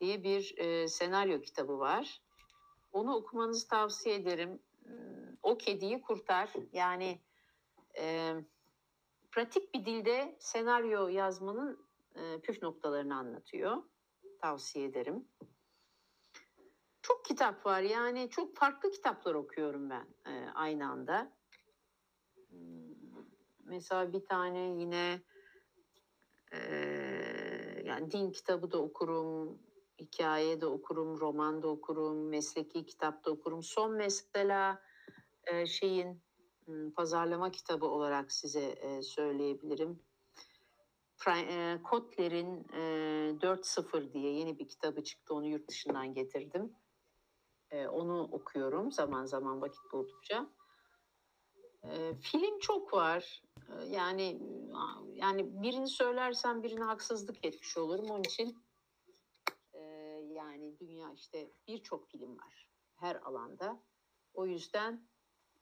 diye 0.00 0.22
bir 0.24 0.54
e, 0.58 0.88
senaryo 0.88 1.40
kitabı 1.40 1.78
var. 1.78 2.22
Onu 2.94 3.14
okumanızı 3.14 3.68
tavsiye 3.68 4.14
ederim. 4.14 4.62
O 5.42 5.58
kediyi 5.58 6.00
kurtar. 6.00 6.52
Yani 6.72 7.20
e, 7.98 8.34
pratik 9.32 9.74
bir 9.74 9.84
dilde 9.84 10.36
senaryo 10.38 11.08
yazmanın 11.08 11.86
e, 12.14 12.40
püf 12.40 12.62
noktalarını 12.62 13.16
anlatıyor. 13.16 13.82
Tavsiye 14.40 14.86
ederim. 14.86 15.28
Çok 17.02 17.24
kitap 17.24 17.66
var 17.66 17.80
yani 17.80 18.30
çok 18.30 18.56
farklı 18.56 18.90
kitaplar 18.90 19.34
okuyorum 19.34 19.90
ben 19.90 20.06
e, 20.26 20.50
aynı 20.54 20.90
anda. 20.90 21.32
Hmm, 22.48 22.94
Mesela 23.64 24.12
bir 24.12 24.26
tane 24.26 24.60
yine 24.60 25.22
e, 26.52 26.58
yani 27.84 28.10
din 28.10 28.30
kitabı 28.30 28.72
da 28.72 28.78
okurum, 28.82 29.58
hikaye 29.98 30.60
de 30.60 30.66
okurum, 30.66 31.20
roman 31.20 31.62
da 31.62 31.68
okurum, 31.68 32.28
mesleki 32.28 32.86
kitap 32.86 33.24
da 33.24 33.30
okurum. 33.30 33.62
Son 33.62 33.96
mesela 33.96 34.82
e, 35.46 35.66
şeyin 35.66 36.22
hmm, 36.64 36.90
pazarlama 36.90 37.50
kitabı 37.50 37.86
olarak 37.86 38.32
size 38.32 38.64
e, 38.64 39.02
söyleyebilirim. 39.02 40.02
E, 41.28 41.78
Kotler'in 41.84 42.66
e, 42.72 42.80
4.0 43.40 44.12
diye 44.12 44.32
yeni 44.32 44.58
bir 44.58 44.68
kitabı 44.68 45.04
çıktı. 45.04 45.34
Onu 45.34 45.46
yurt 45.46 45.68
dışından 45.68 46.14
getirdim. 46.14 46.72
E, 47.70 47.86
onu 47.86 48.22
okuyorum 48.22 48.92
zaman 48.92 49.26
zaman 49.26 49.60
vakit 49.60 49.92
buldukça. 49.92 50.46
E, 51.84 52.14
film 52.14 52.58
çok 52.58 52.94
var. 52.94 53.42
Yani 53.88 54.40
yani 55.14 55.62
birini 55.62 55.88
söylersem 55.88 56.62
birine 56.62 56.84
haksızlık 56.84 57.44
etmiş 57.44 57.78
olurum. 57.78 58.10
Onun 58.10 58.22
için 58.22 58.63
dünya 60.78 61.12
işte 61.12 61.50
birçok 61.68 62.08
film 62.08 62.38
var 62.38 62.68
her 62.96 63.16
alanda. 63.16 63.82
O 64.34 64.46
yüzden 64.46 65.08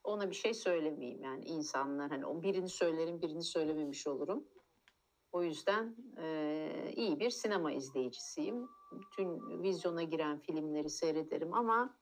ona 0.05 0.31
bir 0.31 0.35
şey 0.35 0.55
söylemeyeyim 0.55 1.23
yani 1.23 1.45
insanlar 1.45 2.11
hani 2.11 2.27
o 2.27 2.43
birini 2.43 2.69
söylerim 2.69 3.23
birini 3.23 3.43
söylememiş 3.43 4.07
olurum. 4.07 4.49
O 5.33 5.43
yüzden 5.43 5.97
e, 6.19 6.93
iyi 6.97 7.21
bir 7.21 7.31
sinema 7.31 7.73
izleyicisiyim. 7.73 8.69
Bütün 8.93 9.63
vizyona 9.63 10.03
giren 10.03 10.39
filmleri 10.39 10.91
seyrederim 10.91 11.55
ama 11.55 11.97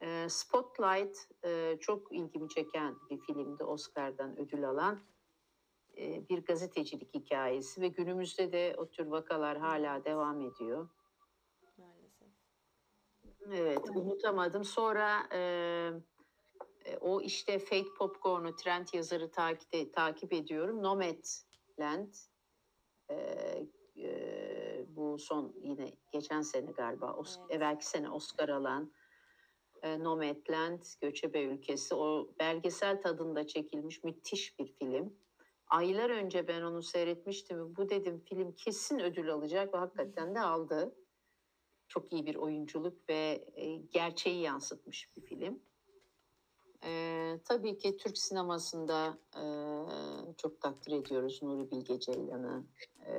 e, 0.00 0.28
Spotlight 0.28 1.16
e, 1.44 1.78
çok 1.80 2.12
ilgimi 2.12 2.48
çeken 2.48 2.96
bir 3.10 3.18
filmdi 3.18 3.64
Oscar'dan 3.64 4.38
ödül 4.38 4.68
alan 4.68 5.00
e, 5.96 6.28
bir 6.28 6.44
gazetecilik 6.44 7.14
hikayesi 7.14 7.80
ve 7.80 7.88
günümüzde 7.88 8.52
de 8.52 8.74
o 8.78 8.90
tür 8.90 9.06
vakalar 9.06 9.58
hala 9.58 10.04
devam 10.04 10.40
ediyor. 10.40 10.88
Evet, 13.50 13.90
unutamadım. 13.94 14.64
Sonra 14.64 15.22
e, 15.32 15.38
e, 16.84 16.96
o 16.96 17.20
işte 17.20 17.58
Fate 17.58 17.94
Popcorn'u 17.98 18.56
trend 18.56 18.86
yazarı 18.92 19.30
takip, 19.30 19.94
takip 19.94 20.32
ediyorum. 20.32 20.82
Nomadland 20.82 22.14
e, 23.08 23.16
e, 23.96 24.86
bu 24.88 25.18
son 25.18 25.54
yine 25.62 25.92
geçen 26.12 26.42
sene 26.42 26.70
galiba, 26.70 27.16
Evet. 27.18 27.50
evvelki 27.50 27.86
sene 27.86 28.10
Oscar 28.10 28.48
alan 28.48 28.92
e, 29.82 30.04
Nomadland, 30.04 30.82
Göçebe 31.00 31.42
Ülkesi. 31.42 31.94
O 31.94 32.34
belgesel 32.38 33.02
tadında 33.02 33.46
çekilmiş 33.46 34.04
müthiş 34.04 34.58
bir 34.58 34.66
film. 34.66 35.16
Aylar 35.66 36.10
önce 36.10 36.48
ben 36.48 36.62
onu 36.62 36.82
seyretmiştim. 36.82 37.76
Bu 37.76 37.88
dedim 37.88 38.24
film 38.28 38.52
kesin 38.52 38.98
ödül 38.98 39.32
alacak 39.32 39.74
ve 39.74 39.78
hakikaten 39.78 40.34
de 40.34 40.40
aldı. 40.40 40.94
Çok 41.92 42.12
iyi 42.12 42.26
bir 42.26 42.34
oyunculuk 42.34 43.08
ve 43.08 43.48
e, 43.54 43.76
gerçeği 43.76 44.40
yansıtmış 44.40 45.16
bir 45.16 45.22
film. 45.22 45.62
E, 46.84 47.38
tabii 47.44 47.78
ki 47.78 47.96
Türk 47.96 48.18
sinemasında 48.18 49.18
e, 49.36 49.44
çok 50.36 50.60
takdir 50.60 50.92
ediyoruz 50.92 51.42
Nuri 51.42 51.70
Bilge 51.70 52.00
Ceylan'ı. 52.00 52.64
E, 53.06 53.14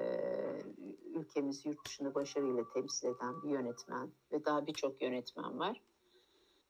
ülkemizi 1.06 1.70
yurt 1.70 1.86
dışında 1.86 2.16
başarıyla 2.16 2.64
temsil 2.74 3.08
eden 3.08 3.44
bir 3.44 3.50
yönetmen 3.50 4.12
ve 4.32 4.46
daha 4.46 4.68
birçok 4.68 5.02
yönetmen 5.02 5.60
var. 5.60 5.82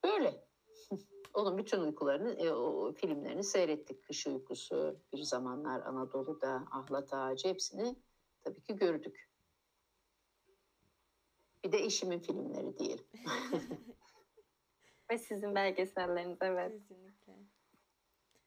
Böyle. 0.04 0.46
Onun 1.34 1.58
bütün 1.58 1.82
uykularını, 1.82 2.34
e, 2.34 2.52
o 2.52 2.94
filmlerini 2.94 3.44
seyrettik. 3.44 4.04
Kış 4.08 4.28
Uykusu, 4.28 4.98
Bir 5.14 5.22
Zamanlar 5.22 5.82
Anadolu'da, 5.82 6.66
Ahlat 6.72 7.14
Ağacı 7.14 7.48
hepsini 7.48 7.96
tabii 8.44 8.62
ki 8.62 8.76
gördük. 8.76 9.33
Bir 11.64 11.72
de 11.72 11.78
eşimin 11.78 12.20
filmleri 12.20 12.78
diyelim. 12.78 13.06
Ve 15.12 15.18
sizin 15.18 15.56
belgeselleriniz 15.56 16.38
evet 16.42 16.72
Kesinlikle. 16.72 17.34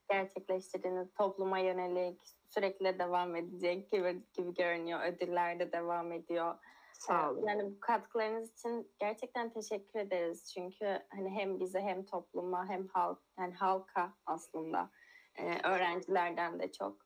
gerçekleştirdiğiniz 0.09 1.13
topluma 1.13 1.59
yönelik 1.59 2.19
sürekli 2.49 2.99
devam 2.99 3.35
edecek 3.35 3.91
gibi, 3.91 4.23
gibi 4.33 4.53
görünüyor. 4.53 4.99
Ödüller 5.03 5.59
de 5.59 5.71
devam 5.71 6.11
ediyor. 6.11 6.55
Sağ 6.93 7.31
olun. 7.31 7.47
Yani 7.47 7.65
bu 7.65 7.79
katkılarınız 7.79 8.53
için 8.53 8.91
gerçekten 8.99 9.49
teşekkür 9.49 9.99
ederiz. 9.99 10.53
Çünkü 10.53 10.99
hani 11.09 11.29
hem 11.29 11.59
bize 11.59 11.81
hem 11.81 12.05
topluma 12.05 12.69
hem 12.69 12.87
halk 12.87 13.19
yani 13.39 13.53
halka 13.53 14.13
aslında 14.25 14.91
e, 15.35 15.67
öğrencilerden 15.67 16.59
de 16.59 16.71
çok 16.71 16.97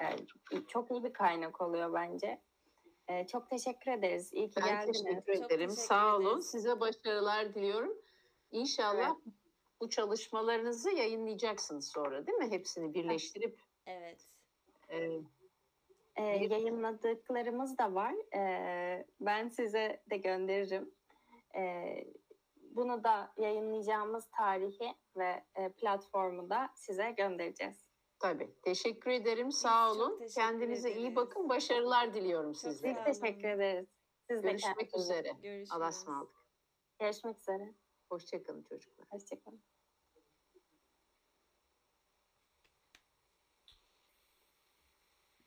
e, 0.00 0.66
çok 0.68 0.90
iyi 0.90 1.04
bir 1.04 1.12
kaynak 1.12 1.60
oluyor 1.60 1.94
bence. 1.94 2.40
E, 3.08 3.26
çok 3.26 3.50
teşekkür 3.50 3.90
ederiz. 3.92 4.32
İyi 4.32 4.50
ki 4.50 4.60
Ben 4.60 4.68
geldiniz. 4.68 5.02
teşekkür 5.04 5.34
Çok 5.34 5.46
ederim. 5.46 5.68
teşekkür 5.68 5.86
Sağ 5.88 6.16
olun. 6.16 6.30
ederiz. 6.30 6.50
Size 6.50 6.80
başarılar 6.80 7.54
diliyorum. 7.54 7.98
İnşallah 8.52 9.16
bu 9.80 9.90
çalışmalarınızı 9.90 10.90
yayınlayacaksınız 10.90 11.88
sonra 11.88 12.26
değil 12.26 12.38
mi? 12.38 12.50
Hepsini 12.50 12.94
birleştirip 12.94 13.60
Evet. 13.86 14.18
e, 14.88 14.96
E, 16.18 16.40
Bir- 16.40 16.50
yayınladıklarımız 16.50 17.78
da 17.78 17.94
var. 17.94 18.14
E, 18.36 19.06
ben 19.20 19.48
size 19.48 20.02
de 20.10 20.16
gönderirim. 20.16 20.90
E, 21.56 21.84
bunu 22.70 23.04
da 23.04 23.32
yayınlayacağımız 23.36 24.28
tarihi 24.36 24.94
ve 25.16 25.44
e, 25.54 25.68
platformu 25.68 26.50
da 26.50 26.68
size 26.74 27.10
göndereceğiz. 27.10 27.87
Tabii. 28.20 28.54
Teşekkür 28.62 29.10
ederim. 29.10 29.52
Sağ 29.52 29.88
çok 29.88 29.96
olun. 29.96 30.26
Kendinize 30.34 30.90
iyi 30.90 30.98
ederiz. 31.00 31.16
bakın. 31.16 31.48
Başarılar 31.48 32.14
diliyorum 32.14 32.52
Çok 32.52 32.60
sizlere. 32.60 33.04
Biz 33.08 33.20
teşekkür 33.20 33.48
ederiz. 33.48 33.86
Siz 34.30 34.42
de 34.42 34.48
Görüşmek 34.50 34.76
kendinize- 34.78 34.98
üzere. 34.98 35.30
Görüşürüz. 35.42 35.68
Allah'a 35.72 35.88
ısmarladık. 35.88 36.36
Görüşmek 37.00 37.38
üzere. 37.38 37.74
Hoşçakalın 38.10 38.62
çocuklar. 38.62 39.06
Hoşçakalın. 39.10 39.62